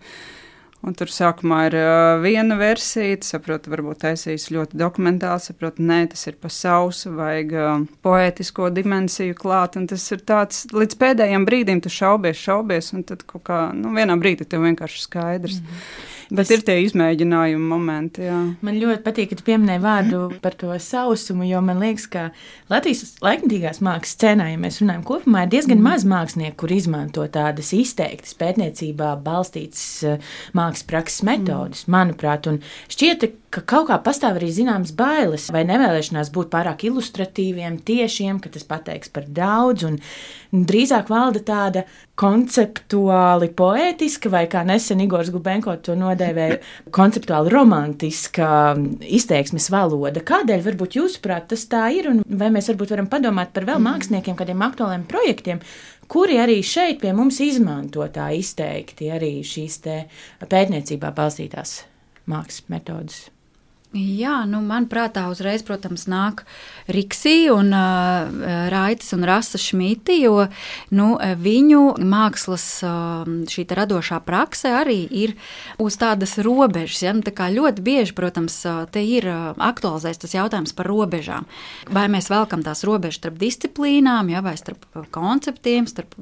Un 0.84 0.94
tur 0.94 1.08
sākumā 1.10 1.60
ir 1.70 1.74
uh, 1.80 2.18
viena 2.22 2.58
versija, 2.60 3.16
saprotu, 3.24 3.70
varbūt 3.72 4.02
taisīs 4.04 4.50
ļoti 4.52 4.76
dokumentāli, 4.78 5.42
saprotu, 5.42 5.82
nē, 5.82 6.02
tas 6.12 6.26
ir 6.28 6.36
pa 6.42 6.50
sausu, 6.52 7.14
vajag 7.16 7.54
uh, 7.56 7.86
poētisko 8.04 8.68
dimensiju 8.76 9.38
klāt, 9.38 9.78
un 9.80 9.88
tas 9.90 10.04
ir 10.12 10.20
tāds, 10.28 10.66
līdz 10.76 10.98
pēdējiem 11.00 11.46
brīdim 11.48 11.80
tu 11.82 11.90
šaubies, 11.92 12.38
šaubies, 12.38 12.92
un 12.94 13.06
tad 13.08 13.24
kaut 13.26 13.46
kā, 13.48 13.62
nu, 13.74 13.94
vienā 13.96 14.18
brīdī 14.20 14.46
tev 14.46 14.68
vienkārši 14.68 15.02
skaidrs. 15.08 15.62
Mm 15.62 15.72
-hmm. 15.72 16.14
Bet 16.34 16.50
ir 16.50 16.62
tie 16.66 16.80
izmēģinājumi 16.82 17.68
momenti. 17.70 18.24
Jā. 18.26 18.38
Man 18.66 18.78
ļoti 18.80 19.02
patīk, 19.04 19.30
ka 19.30 19.38
tu 19.38 19.46
pieminēji 19.46 19.82
vārdu 19.84 20.22
par 20.42 20.56
to 20.58 20.74
sausumu, 20.82 21.46
jo 21.46 21.60
man 21.62 21.78
liekas, 21.82 22.08
ka 22.10 22.24
Latvijas 22.72 23.14
laikmatīgās 23.22 23.82
mākslas 23.84 24.16
scēnā, 24.16 24.48
ja 24.50 24.60
mēs 24.60 24.80
runājam 24.82 25.04
kopumā, 25.06 25.44
ir 25.46 25.54
diezgan 25.54 25.78
mm. 25.78 25.86
maz 25.86 26.06
mākslinieku, 26.08 26.58
kur 26.64 26.74
izmanto 26.74 27.26
tādas 27.32 27.70
izteiktas 27.76 28.34
pētniecībā 28.40 29.12
balstītas 29.26 29.86
eh, 30.06 30.32
mākslas 30.56 30.88
prakses 30.90 31.26
metodas, 31.28 31.86
mm. 31.86 31.94
manuprāt. 31.94 32.50
Un 32.50 32.58
šķiet, 32.90 33.28
ka 33.56 33.64
kaut 33.64 33.88
kā 33.88 33.96
pastāv 34.04 34.36
arī 34.36 34.50
zināmas 34.52 34.92
bailes 34.96 35.48
vai 35.54 35.64
nevēlēšanās 35.68 36.32
būt 36.34 36.50
pārāk 36.52 36.84
ilustratīviem, 36.90 37.80
tiešiem, 37.86 38.40
ka 38.44 38.52
tas 38.52 38.66
pateiks 38.68 39.12
par 39.12 39.24
daudz. 39.32 39.86
Un, 39.88 39.96
drīzāk 40.52 41.08
valda 41.10 41.40
tāda 41.44 41.82
konceptuāli 42.16 43.48
poētiska, 43.56 44.30
vai 44.32 44.44
kā 44.52 44.62
nesen 44.66 45.02
Igors 45.04 45.30
Gubenko 45.34 45.74
to 45.84 45.96
nodēvēja, 45.98 46.60
konceptuāli 46.94 47.52
romantiska 47.52 48.48
izteiksmes 49.00 49.68
valoda. 49.72 50.22
Kādēļ 50.24 50.64
varbūt 50.68 50.98
jūsuprāt 51.00 51.50
tas 51.52 51.66
tā 51.72 51.86
ir, 51.96 52.10
un 52.12 52.22
vai 52.24 52.50
mēs 52.54 52.70
varbūt 52.72 52.96
varam 52.96 53.10
padomāt 53.12 53.52
par 53.56 53.68
vēl 53.68 53.82
māksliniekiem, 53.84 54.38
kādiem 54.38 54.64
aktuāliem 54.68 55.06
projektiem, 55.08 55.62
kuri 56.12 56.40
arī 56.40 56.60
šeit 56.64 57.02
pie 57.02 57.12
mums 57.16 57.40
izmanto 57.44 58.06
tā 58.12 58.30
izteikti 58.36 59.12
arī 59.12 59.38
šīs 59.44 59.80
pētniecībā 60.46 61.12
balstītās 61.16 61.80
mākslas 62.30 62.68
metodas? 62.72 63.24
Jā, 63.96 64.42
nu, 64.44 64.59
man 64.61 64.85
prātā 64.92 65.22
uzreiz, 65.32 65.62
protams, 65.64 66.04
nāk 66.11 66.42
Riksija 66.92 67.54
un 67.56 67.70
uh, 67.72 68.68
Raitas 68.68 69.14
un 69.16 69.24
Rasa 69.24 69.56
Šmiti, 69.56 70.18
jo 70.20 70.44
nu, 70.92 71.06
viņu 71.16 71.80
mākslas 72.04 72.66
šī 73.50 73.64
radošā 73.78 74.18
prakse 74.26 74.68
arī 74.76 74.98
ir 75.09 75.32
uz 75.82 75.96
tādas 75.96 76.37
robežas. 76.44 77.00
Ja? 77.06 77.14
Nu, 77.16 77.24
tā 77.24 77.48
ļoti 77.54 77.85
bieži, 77.87 78.12
protams, 78.16 78.59
te 78.92 79.00
ir 79.00 79.28
aktualizēts 79.30 80.20
tas 80.26 80.37
jautājums 80.37 80.76
par 80.76 80.90
robežām. 80.90 81.48
Vai 81.88 82.06
mēs 82.12 82.28
velkam 82.32 82.66
tās 82.66 82.85
robežas 82.87 83.22
starp 83.22 83.40
disciplīnām, 83.40 84.28
ja? 84.35 84.44
vai 84.44 84.59
starp 84.61 84.85
konceptiem, 85.14 85.88
starp 85.88 86.12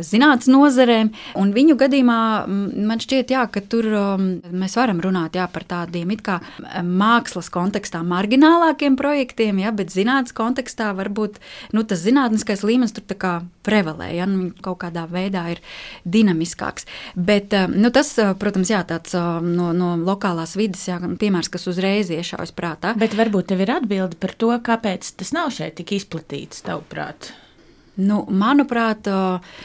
zinātnes 0.00 0.48
nozarēm. 0.48 1.12
Un 1.36 1.52
viņu 1.56 1.76
gadījumā 1.84 2.20
man 2.48 3.04
šķiet, 3.04 3.36
jā, 3.36 3.44
ka 3.52 3.60
tur 3.60 3.92
mēs 4.16 4.80
varam 4.80 5.04
runāt 5.04 5.36
jā, 5.36 5.44
par 5.52 5.68
tādiem 5.68 6.16
it 6.16 6.24
kā 6.24 6.40
mākslas 6.86 7.50
kontekstā 7.52 8.02
marginālākiem 8.06 8.96
projektiem, 8.98 9.60
ja, 9.62 9.72
bet 9.74 9.92
zinātnīs 9.94 10.34
kontekstā 10.36 10.92
varbūt 10.96 11.40
nu, 11.76 11.84
tas 11.84 12.02
zinātniskais 12.04 12.64
līmenis 12.66 12.96
tur 12.96 13.06
prevalē, 13.66 14.10
ja 14.14 14.26
nu, 14.30 14.50
kaut 14.62 14.80
kādā 14.84 15.06
veidā 15.10 15.46
ir 15.54 15.62
dinamiskāks. 16.04 16.86
Bet 17.16 17.56
eh, 17.56 17.66
nu, 17.70 17.90
tas, 17.94 18.12
eh, 18.22 18.34
protams, 18.38 18.70
jā, 18.72 18.82
tāds 18.88 19.16
eh, 19.16 19.40
no, 19.42 19.72
no 19.76 19.94
lokālās 20.00 20.56
vidas 20.58 20.86
jā, 20.88 21.00
piemērs, 21.00 21.50
kas 21.52 21.66
uzreiz 21.70 22.12
iešaujas 22.14 22.54
prātā. 22.56 22.94
Bet 22.98 23.16
varbūt 23.18 23.52
tev 23.52 23.66
ir 23.66 23.76
atbilde 23.78 24.18
par 24.20 24.36
to, 24.38 24.52
kāpēc 24.70 25.16
tas 25.20 25.34
nav 25.36 25.52
šeit 25.54 25.78
tik 25.80 25.96
izplatīts, 25.98 26.64
tavuprāt. 26.66 27.34
Nu, 27.96 28.18
manuprāt, 28.28 29.08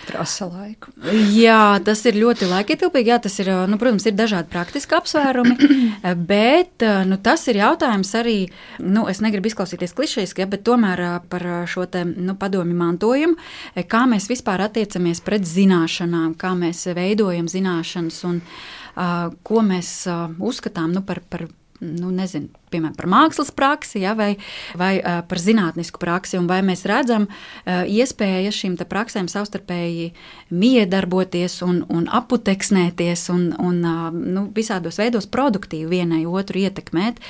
prasa 0.07 0.45
laiku. 0.47 0.93
Jā, 1.35 1.81
tas 1.83 1.99
ir 2.07 2.15
ļoti 2.15 2.47
laikietilpīgi. 2.47 3.11
Jā, 3.11 3.17
tas 3.19 3.35
ir, 3.43 3.49
nu, 3.67 3.75
protams, 3.81 4.05
ir 4.07 4.15
dažādi 4.15 4.47
praktiski 4.53 4.95
apsvērumi, 4.95 5.57
bet 6.31 6.85
nu, 7.09 7.17
tas 7.19 7.43
ir 7.51 7.59
jautājums 7.59 8.13
arī, 8.15 8.37
nu, 8.79 9.03
es 9.11 9.19
negribu 9.19 9.51
izklausīties 9.51 9.95
klišejiski, 9.97 10.45
ja, 10.45 10.47
bet 10.47 10.63
tomēr 10.67 11.03
par 11.31 11.47
šo 11.67 11.83
te, 11.91 12.05
nu, 12.07 12.37
padomju 12.39 12.77
mantojumu, 12.79 13.35
kā 13.91 14.05
mēs 14.07 14.29
vispār 14.31 14.63
attiecamies 14.69 15.19
pret 15.25 15.43
zināšanām, 15.47 16.37
kā 16.39 16.53
mēs 16.55 16.85
veidojam 16.95 17.51
zināšanas 17.51 18.23
un 18.29 18.39
uh, 18.39 19.27
ko 19.43 19.65
mēs 19.65 19.91
uh, 20.07 20.31
uzskatām 20.39 20.95
nu, 20.95 21.03
par, 21.03 21.19
par 21.27 21.49
nu, 21.81 22.15
nezinu, 22.15 22.60
piemēram, 22.71 22.95
par 22.97 23.09
mākslas 23.11 23.51
praksi, 23.55 24.01
ja, 24.05 24.15
vai, 24.17 24.33
vai 24.79 24.93
par 25.01 25.41
zinātnisku 25.41 26.01
praksi, 26.01 26.39
un 26.39 26.47
vai 26.49 26.61
mēs 26.65 26.85
redzam 26.89 27.27
iespējas 27.67 28.57
šīm 28.61 28.77
praksēm 28.81 29.27
savstarpēji 29.31 30.11
miedarboties 30.51 31.59
un, 31.65 31.81
un 31.91 32.07
aputeksnēties 32.11 33.27
un, 33.33 33.47
un 33.61 33.81
nu, 34.11 34.45
visādos 34.55 34.99
veidos 35.01 35.27
produktīvi 35.31 36.01
vienai 36.01 36.23
otru 36.25 36.61
ietekmēt. 36.63 37.21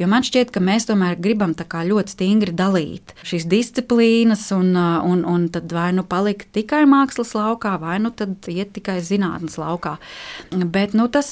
Jo 0.00 0.08
man 0.10 0.24
šķiet, 0.26 0.52
ka 0.54 0.62
mēs 0.64 0.88
tomēr 0.90 1.18
gribam 1.20 1.54
ļoti 1.54 2.14
stingri 2.14 2.54
dalīt 2.56 3.14
šīs 3.26 3.46
disciplīnas, 3.50 4.46
un, 4.56 4.74
un, 4.76 5.24
un 5.28 5.48
tad 5.52 5.72
vai 5.72 5.90
nu 5.96 6.04
palikt 6.08 6.50
tikai 6.56 6.84
mākslas 6.88 7.34
laukā, 7.36 7.76
vai 7.80 7.98
nu 8.02 8.12
tad 8.14 8.48
iet 8.50 8.72
tikai 8.76 9.00
zinātnes 9.04 9.58
laukā. 9.60 9.96
Bet 10.50 10.94
nu, 10.98 11.08
tas, 11.12 11.28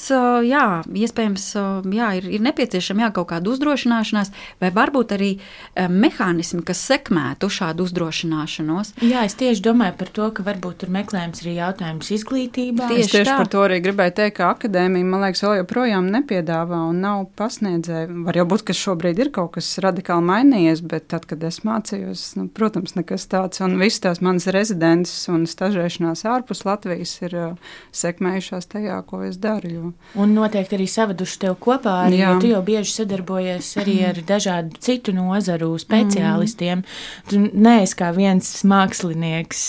jā, 0.47 0.83
iespējams, 0.87 1.47
jā, 1.95 2.11
ir, 2.21 2.29
ir 2.39 2.45
nepieciešama 2.45 3.07
jā, 3.07 3.11
kaut 3.19 3.31
kāda 3.33 3.53
uzdrošināšanās, 3.59 4.33
vai 4.63 4.71
varbūt 4.75 5.15
arī 5.19 5.31
mehānismi, 5.77 6.63
kas 6.67 6.81
sekmētu 6.89 7.51
šādu 7.53 7.85
uzdrošināšanos. 7.89 8.95
Jā, 9.05 9.25
es 9.27 9.37
tieši 9.39 9.65
domāju 9.67 9.97
par 9.99 10.13
to, 10.15 10.29
ka 10.35 10.47
varbūt 10.47 10.83
tur 10.83 10.93
meklējums 10.95 11.43
arī 11.43 11.57
jautājums 11.59 12.11
izglītībā. 12.15 12.89
Tieši, 12.93 13.13
tieši 13.19 13.35
par 13.35 13.51
to 13.51 13.65
arī 13.67 13.81
gribēju 13.85 14.15
teikt, 14.21 14.37
ka 14.39 14.53
akadēmija, 14.55 15.09
man 15.09 15.25
liekas, 15.27 15.43
vēl 15.45 15.57
joprojām 15.63 16.11
nepiedāvā 16.15 16.81
un 16.91 17.01
nav 17.03 17.25
pasniedzēja. 17.39 18.09
Var 18.29 18.41
jau 18.41 18.47
būt, 18.53 18.65
ka 18.69 18.77
šobrīd 18.77 19.23
ir 19.25 19.33
kaut 19.35 19.57
kas 19.57 19.71
radikāli 19.83 20.27
mainījies, 20.29 20.85
bet 20.87 21.09
tad, 21.13 21.27
kad 21.31 21.43
es 21.49 21.61
mācījos, 21.67 22.25
nu, 22.39 22.47
protams, 22.55 22.95
nekas 22.99 23.27
tāds. 23.31 23.63
Un 23.65 23.79
visas 23.81 24.05
tās 24.05 24.23
manas 24.25 24.47
rezidents 24.55 25.15
un 25.33 25.47
stažēšanās 25.51 26.25
ārpus 26.29 26.65
Latvijas 26.69 27.17
ir 27.25 27.35
uh, 27.39 27.73
sekmējušās 27.97 28.71
tajā, 28.71 29.01
ko 29.09 29.23
es 29.27 29.41
daru. 29.41 29.73
Jo. 29.73 29.91
Un 30.21 30.37
noteikti 30.37 30.79
arī 30.79 30.87
savaduši 30.91 31.41
tev 31.47 31.57
kopā, 31.63 31.95
arī, 32.07 32.21
jo 32.23 32.37
tu 32.43 32.53
jau 32.53 32.63
bieži 32.65 32.95
sadarbojies 33.01 33.48
arī 33.81 33.97
ar 34.09 34.21
dažādu 34.29 34.79
citu 34.85 35.15
nozaru 35.17 35.71
speciālistiem. 35.81 36.83
Mm. 36.83 37.29
Tu 37.31 37.43
neesi 37.59 37.97
kā 37.99 38.11
viens 38.17 38.51
mākslinieks, 38.69 39.63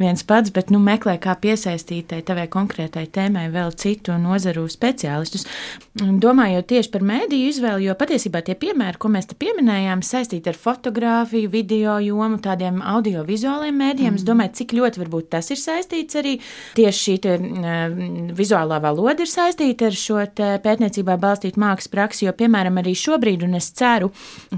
viens 0.00 0.24
pats, 0.26 0.52
bet 0.54 0.72
nu, 0.74 0.80
meklē, 0.82 1.16
kā 1.22 1.36
piesaistīt 1.40 2.14
tavai 2.26 2.46
konkrētai 2.50 3.06
tēmai 3.12 3.48
vēl 3.52 3.74
citu 3.78 4.16
nozaru 4.20 4.66
speciālistus. 4.70 5.46
Domājot 6.00 6.68
tieši 6.70 6.90
par 6.92 7.02
mēdīju 7.06 7.50
izvēli, 7.50 7.88
jo 7.88 7.96
patiesībā 7.98 8.44
tie 8.46 8.54
piemēri, 8.58 8.98
ko 9.00 9.10
mēs 9.12 9.30
te 9.30 9.36
pieminējām, 9.40 10.04
saistīti 10.06 10.52
ar 10.52 10.58
fotografiju, 10.58 11.50
video 11.50 11.96
jomu, 12.04 12.38
tādiem 12.42 12.78
audiovizuāliem 12.94 13.76
mēdījiem. 13.80 14.14
Mm. 14.14 14.20
Es 14.20 14.26
domāju, 14.26 14.54
cik 14.60 14.76
ļoti 14.78 15.02
varbūt 15.02 15.30
tas 15.34 15.50
ir 15.50 15.60
saistīts 15.60 16.18
arī 16.20 16.36
tieši 16.78 17.00
šī 17.04 17.16
te, 17.24 17.36
uh, 17.36 17.80
vizuālā 18.38 18.80
valoda 18.82 19.24
ir 19.24 19.30
saistīta 19.30 19.90
ar 19.90 19.98
šo 19.98 20.20
pētniecībā 20.64 21.16
balstītu 21.20 21.60
mākslas 21.60 21.90
praksi, 21.92 22.26
jo, 22.26 22.34
piemēram, 22.36 22.80
arī 22.80 22.94
šobrīd, 23.00 23.44
un 23.46 23.56
es 23.58 23.70
ceru, 23.76 24.10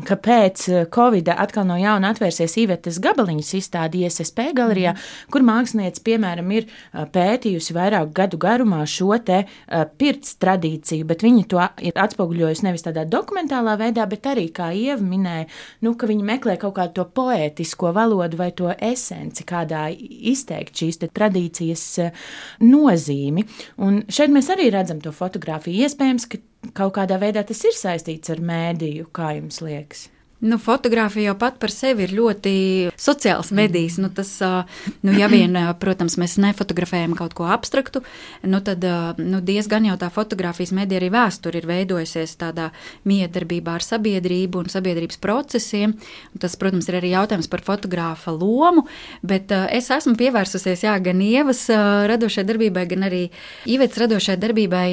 ka 0.09 0.17
pēc 0.21 0.65
Covid 0.93 1.33
atkal 1.35 1.67
no 1.69 1.77
jauna 1.81 2.13
atvērsies 2.13 2.57
Ivetes 2.63 3.01
gabaliņas 3.03 3.53
izstāde 3.59 4.03
ISSP 4.03 4.51
galerijā, 4.57 4.95
mm. 4.97 5.31
kur 5.33 5.45
mākslinieci, 5.47 6.03
piemēram, 6.07 6.51
ir 6.57 6.69
pētījusi 7.15 7.77
vairāku 7.77 8.13
gadu 8.17 8.41
garumā 8.43 8.83
šo 8.89 9.17
te 9.25 9.43
uh, 9.45 9.85
pirts 9.99 10.37
tradīciju, 10.43 11.07
bet 11.09 11.25
viņi 11.25 11.47
to 11.53 11.63
ir 11.85 11.99
atspoguļojusi 12.05 12.67
nevis 12.67 12.87
tādā 12.87 13.05
dokumentālā 13.09 13.77
veidā, 13.81 14.07
bet 14.11 14.29
arī, 14.33 14.49
kā 14.55 14.71
Ieva 14.77 15.03
minēja, 15.05 15.49
nu, 15.87 15.95
ka 15.99 16.09
viņi 16.11 16.27
meklē 16.27 16.57
kaut 16.61 16.77
kādu 16.79 16.97
to 17.01 17.07
poētisko 17.17 17.93
valodu 17.97 18.41
vai 18.41 18.51
to 18.57 18.71
esenci, 18.73 19.47
kādā 19.49 19.89
izteikt 19.93 20.79
šīs 20.83 21.03
tradīcijas 21.09 21.87
nozīmi. 22.63 23.47
Un 23.83 24.03
šeit 24.13 24.33
mēs 24.33 24.51
arī 24.55 24.71
redzam 24.75 25.03
to 25.03 25.13
fotografiju. 25.15 25.85
Iespējams, 25.87 26.29
ka 26.31 26.41
kaut 26.71 26.95
kādā 26.97 27.19
veidā 27.19 27.43
tas 27.47 27.63
ir 27.67 27.75
saistīts 27.77 28.31
ar 28.33 28.43
mēdīju, 28.43 29.11
kā 29.15 29.35
jums 29.39 29.61
liekas. 29.65 30.07
Nu, 30.43 30.59
fotografija 30.59 31.31
jau 31.31 31.37
pat 31.39 31.59
par 31.63 31.71
sevi 31.71 32.03
ir 32.03 32.13
ļoti 32.19 32.53
sociāls 32.99 33.53
medijs. 33.55 33.95
Nu, 34.03 34.09
tas, 34.11 34.33
nu, 35.07 35.13
ja 35.15 35.29
vien, 35.31 35.55
protams, 35.79 36.17
mēs 36.19 36.35
nefotografējam 36.43 37.13
kaut 37.15 37.37
ko 37.39 37.47
abstraktu, 37.47 38.01
nu, 38.51 38.59
tad 38.67 38.83
nu, 39.23 39.39
diezgan 39.39 39.87
jau 39.87 39.95
tā 40.01 40.09
fotografijas 40.11 40.73
medija 40.75 40.99
arī 40.99 41.13
vēsture 41.15 41.61
ir 41.61 41.69
veidojusies 41.71 42.35
tādā 42.41 42.73
miedarbībā 43.07 43.77
ar 43.79 43.87
sabiedrību 43.87 44.65
un 44.65 44.73
sabiedrības 44.73 45.21
procesiem. 45.23 45.95
Un 46.35 46.43
tas, 46.43 46.59
protams, 46.59 46.91
ir 46.91 46.99
arī 46.99 47.15
jautājums 47.15 47.47
par 47.53 47.63
fotogrāfa 47.63 48.35
lomu, 48.35 48.89
bet 49.23 49.55
es 49.71 49.93
esmu 49.95 50.17
pievērsusies 50.19 50.83
jā, 50.89 50.97
gan 51.07 51.23
Ievas 51.23 51.69
radošai 52.11 52.43
darbībai, 52.51 52.89
gan 52.91 53.07
arī 53.07 53.23
Ivets 53.71 54.03
radošai 54.03 54.41
darbībai 54.43 54.89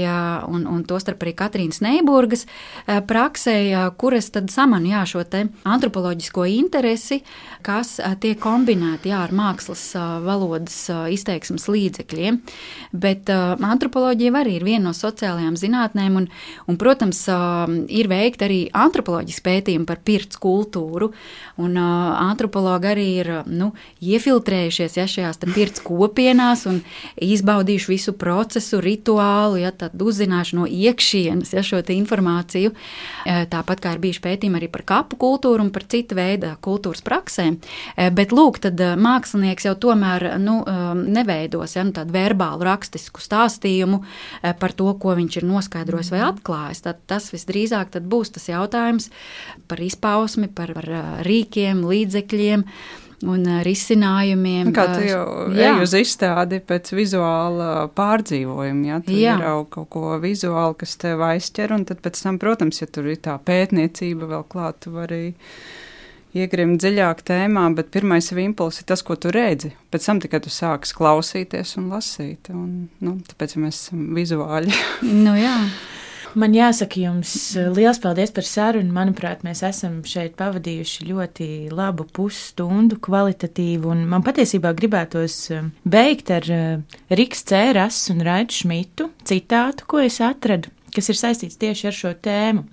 un, 0.45 0.69
un 0.69 0.85
tostarp 0.85 1.25
arī 1.25 1.33
Katrīnas 1.41 1.81
Neiburgas 1.81 2.45
praksē, 2.85 3.57
kuras 3.97 4.29
tad 4.37 4.53
samanu 4.53 4.93
jā, 4.93 5.03
šo 5.09 5.25
te 5.25 5.38
antropoloģisko 5.67 6.45
interesi, 6.51 7.21
kas 7.65 7.97
tiek 8.21 8.39
kombinēti 8.41 9.11
jā, 9.11 9.23
ar 9.25 9.33
mākslas 9.35 9.83
valodas 10.25 10.77
izteiksmes 11.13 11.67
līdzekļiem. 11.71 12.39
Bet 12.91 13.29
antropoloģija 13.29 14.33
arī 14.39 14.57
ir 14.59 14.65
viena 14.67 14.89
no 14.89 14.93
sociālajām 14.95 15.57
zinātnēm, 15.59 16.17
un, 16.21 16.27
un 16.69 16.79
protams, 16.79 17.21
ir 17.91 18.09
veikta 18.11 18.47
arī 18.47 18.59
antropoloģiski 18.73 19.45
pētījumi 19.45 19.87
par 19.89 20.01
pirts 20.05 20.39
kultūru. 20.41 21.11
Un 21.59 21.75
antropologi 21.79 22.89
arī 22.89 23.07
ir 23.19 23.31
nu, 23.49 23.71
iefiltrējušies 23.99 24.97
ja, 24.99 25.07
šajās 25.09 25.41
pirts 25.53 25.83
kopienās 25.83 26.65
un 26.69 26.81
izbaudījuši 27.23 27.91
visu 27.91 28.15
procesu, 28.19 28.79
rituālu, 28.83 29.59
ja, 29.63 29.73
uzzinājuši 29.73 30.59
no 30.59 30.67
iekšienes 30.69 31.53
ja, 31.55 31.63
šo 31.65 31.81
informāciju. 31.93 32.73
Tāpat 33.25 33.83
kā 33.83 33.95
ir 33.95 34.03
bijuši 34.03 34.23
pētījumi 34.23 34.59
arī 34.59 34.71
par 34.71 34.85
kapu 34.87 35.19
kultūru 35.19 35.28
kultūru 35.29 35.65
un 35.65 35.71
par 35.73 35.85
citu 35.89 36.17
veidu 36.17 36.51
kultūras 36.65 37.03
praksēm. 37.05 37.59
Eh, 37.95 38.09
bet, 38.15 38.33
lūk, 38.35 38.61
tad 38.63 38.79
eh, 38.81 38.95
mākslinieks 38.99 39.67
jau 39.69 39.75
tomēr 39.87 40.27
nu, 40.41 40.59
eh, 40.65 40.81
neveidos 41.19 41.77
ja, 41.77 41.85
nu, 41.85 41.93
tādu 41.95 42.15
verbālu 42.15 42.67
rakstisku 42.67 43.21
stāstījumu 43.23 44.01
par 44.59 44.73
to, 44.77 44.87
ko 45.01 45.13
viņš 45.17 45.39
ir 45.39 45.47
noskaidrojis 45.49 46.11
vai 46.13 46.23
atklājis. 46.29 46.83
Tad 46.85 47.03
tas 47.09 47.29
visdrīzāk 47.33 47.99
būs 48.09 48.33
tas 48.35 48.47
jautājums 48.49 49.09
par 49.69 49.81
izpausmi, 49.83 50.49
par, 50.55 50.73
par 50.77 50.89
rīkiem, 51.27 51.83
līdzekļiem 51.89 52.65
un 53.27 53.47
risinājumiem. 53.65 54.71
Kā 54.75 54.85
tu 54.93 55.03
jau 55.03 55.25
ej 55.51 55.83
uz 55.83 55.95
izstādi 55.97 56.61
pēc 56.63 56.93
vizuāla 56.95 57.89
pārdzīvojuma, 57.97 58.85
ja 58.87 59.01
tu 59.03 59.17
jā. 59.17 59.35
ir 59.35 59.67
kaut 59.73 59.89
ko 59.91 60.15
vizuāli, 60.21 60.77
kas 60.79 60.95
tev 61.01 61.25
aizķer, 61.27 61.75
un 61.75 61.85
tad 61.89 62.03
pēc 62.05 62.23
tam, 62.23 62.39
protams, 62.41 62.81
ja 62.81 62.87
tur 62.87 63.11
ir 63.11 63.19
tā 63.23 63.35
pētniecība 63.43 64.29
vēl 64.29 64.47
klāt, 64.51 64.81
tu 64.85 64.95
vari 64.95 65.23
iegrimt 66.37 66.79
dziļāk 66.81 67.23
tēmā, 67.25 67.65
bet 67.75 67.89
pirmais 67.93 68.31
impulss 68.31 68.83
ir 68.83 68.89
tas, 68.91 69.03
ko 69.05 69.17
tu 69.17 69.33
redzi. 69.33 69.73
Pēc 69.91 70.05
tam 70.05 70.19
tikai 70.23 70.41
tu 70.45 70.53
sāksi 70.53 70.95
klausīties 70.97 71.75
un 71.81 71.89
lasīt, 71.93 72.51
un 72.53 72.89
nu, 73.01 73.15
tāpēc 73.31 73.57
mēs 73.59 73.87
esam 73.87 74.11
vizuāļi. 74.17 74.75
nu, 75.25 75.33
jā. 75.39 75.55
Man 76.37 76.53
jāsaka 76.53 76.99
jums 77.01 77.31
eh, 77.57 77.69
liels 77.73 77.97
paldies 78.01 78.29
par 78.33 78.45
sarunu. 78.45 78.93
Manuprāt, 78.93 79.41
mēs 79.45 79.63
esam 79.65 79.99
šeit 80.05 80.35
pavadījuši 80.37 81.07
ļoti 81.09 81.47
labu 81.73 82.05
pusstundu, 82.05 82.99
kvalitatīvu. 83.01 83.95
Man 84.09 84.25
patiesībā 84.25 84.75
gribētos 84.77 85.37
eh, 85.55 85.69
beigt 85.89 86.29
ar 86.35 86.49
eh, 86.53 86.99
Riks 87.17 87.41
Cēras 87.49 88.01
un 88.13 88.21
Raidu 88.25 88.59
Šmitu 88.59 89.09
citātu, 89.25 89.87
ko 89.89 90.03
es 90.05 90.19
atradu, 90.21 90.69
kas 90.93 91.09
ir 91.09 91.17
saistīts 91.17 91.57
tieši 91.61 91.89
ar 91.89 91.97
šo 91.97 92.13
tēmu. 92.13 92.67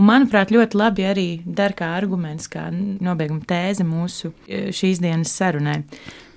Un, 0.00 0.08
manuprāt, 0.08 0.50
ļoti 0.54 0.80
labi 0.80 1.06
arī 1.06 1.28
der 1.44 1.76
kā 1.78 1.92
arguments, 1.94 2.50
kā 2.50 2.70
nobeiguma 2.72 3.44
tēze 3.46 3.86
mūsu 3.86 4.32
šīs 4.48 5.02
dienas 5.02 5.34
sarunai. 5.36 5.82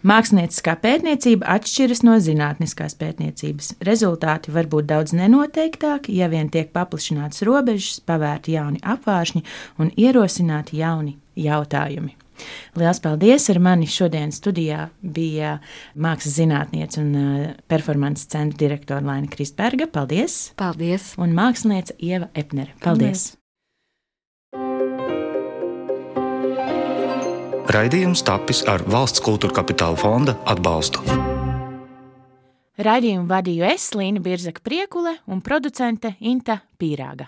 Mākslinieckā 0.04 0.74
pētniecība 0.84 1.48
atšķiras 1.56 2.02
no 2.04 2.18
zinātniskās 2.20 2.98
pētniecības. 3.00 3.70
Rezultāti 3.88 4.52
var 4.52 4.68
būt 4.72 4.90
daudz 4.90 5.14
nenoteiktāki, 5.16 6.18
ja 6.20 6.28
vien 6.32 6.50
tiek 6.52 6.74
paplašināts 6.76 7.46
robežas, 7.48 8.02
pavērti 8.04 8.58
jauni 8.58 8.84
apvāršņi 8.84 9.44
un 9.80 9.94
ierosināti 9.96 10.82
jauni 10.82 11.16
jautājumi. 11.40 12.18
Lielas 12.76 13.00
paldies! 13.00 13.46
Ar 13.54 13.60
mani 13.64 13.88
šodien 13.88 14.34
studijā 14.36 14.88
bija 15.02 15.58
mākslas 15.96 16.40
zinātniece 16.40 17.00
un 17.00 17.14
uh, 17.16 17.46
performances 17.72 18.28
centra 18.34 18.60
direktore 18.66 19.06
Laina 19.06 19.30
Kristberga. 19.32 19.88
Paldies! 19.88 20.50
Paldies! 20.60 21.14
Un 21.22 21.38
māksliniece 21.38 21.96
Ieva 22.02 22.32
Epnere. 22.34 22.74
Paldies! 22.82 22.84
paldies. 22.84 23.43
Raidījums 27.64 28.20
tapis 28.28 28.60
ar 28.68 28.82
valsts 28.92 29.22
kultūra 29.24 29.56
kapitāla 29.62 29.96
fonda 29.96 30.34
atbalstu. 30.52 31.00
Raidījumu 32.84 33.24
vadīju 33.30 33.64
es, 33.70 33.86
Līna 33.96 34.20
Birzaka 34.20 34.60
Priekule 34.66 35.14
un 35.32 35.40
producente 35.46 36.12
Inta 36.20 36.58
Pīrāga. 36.76 37.22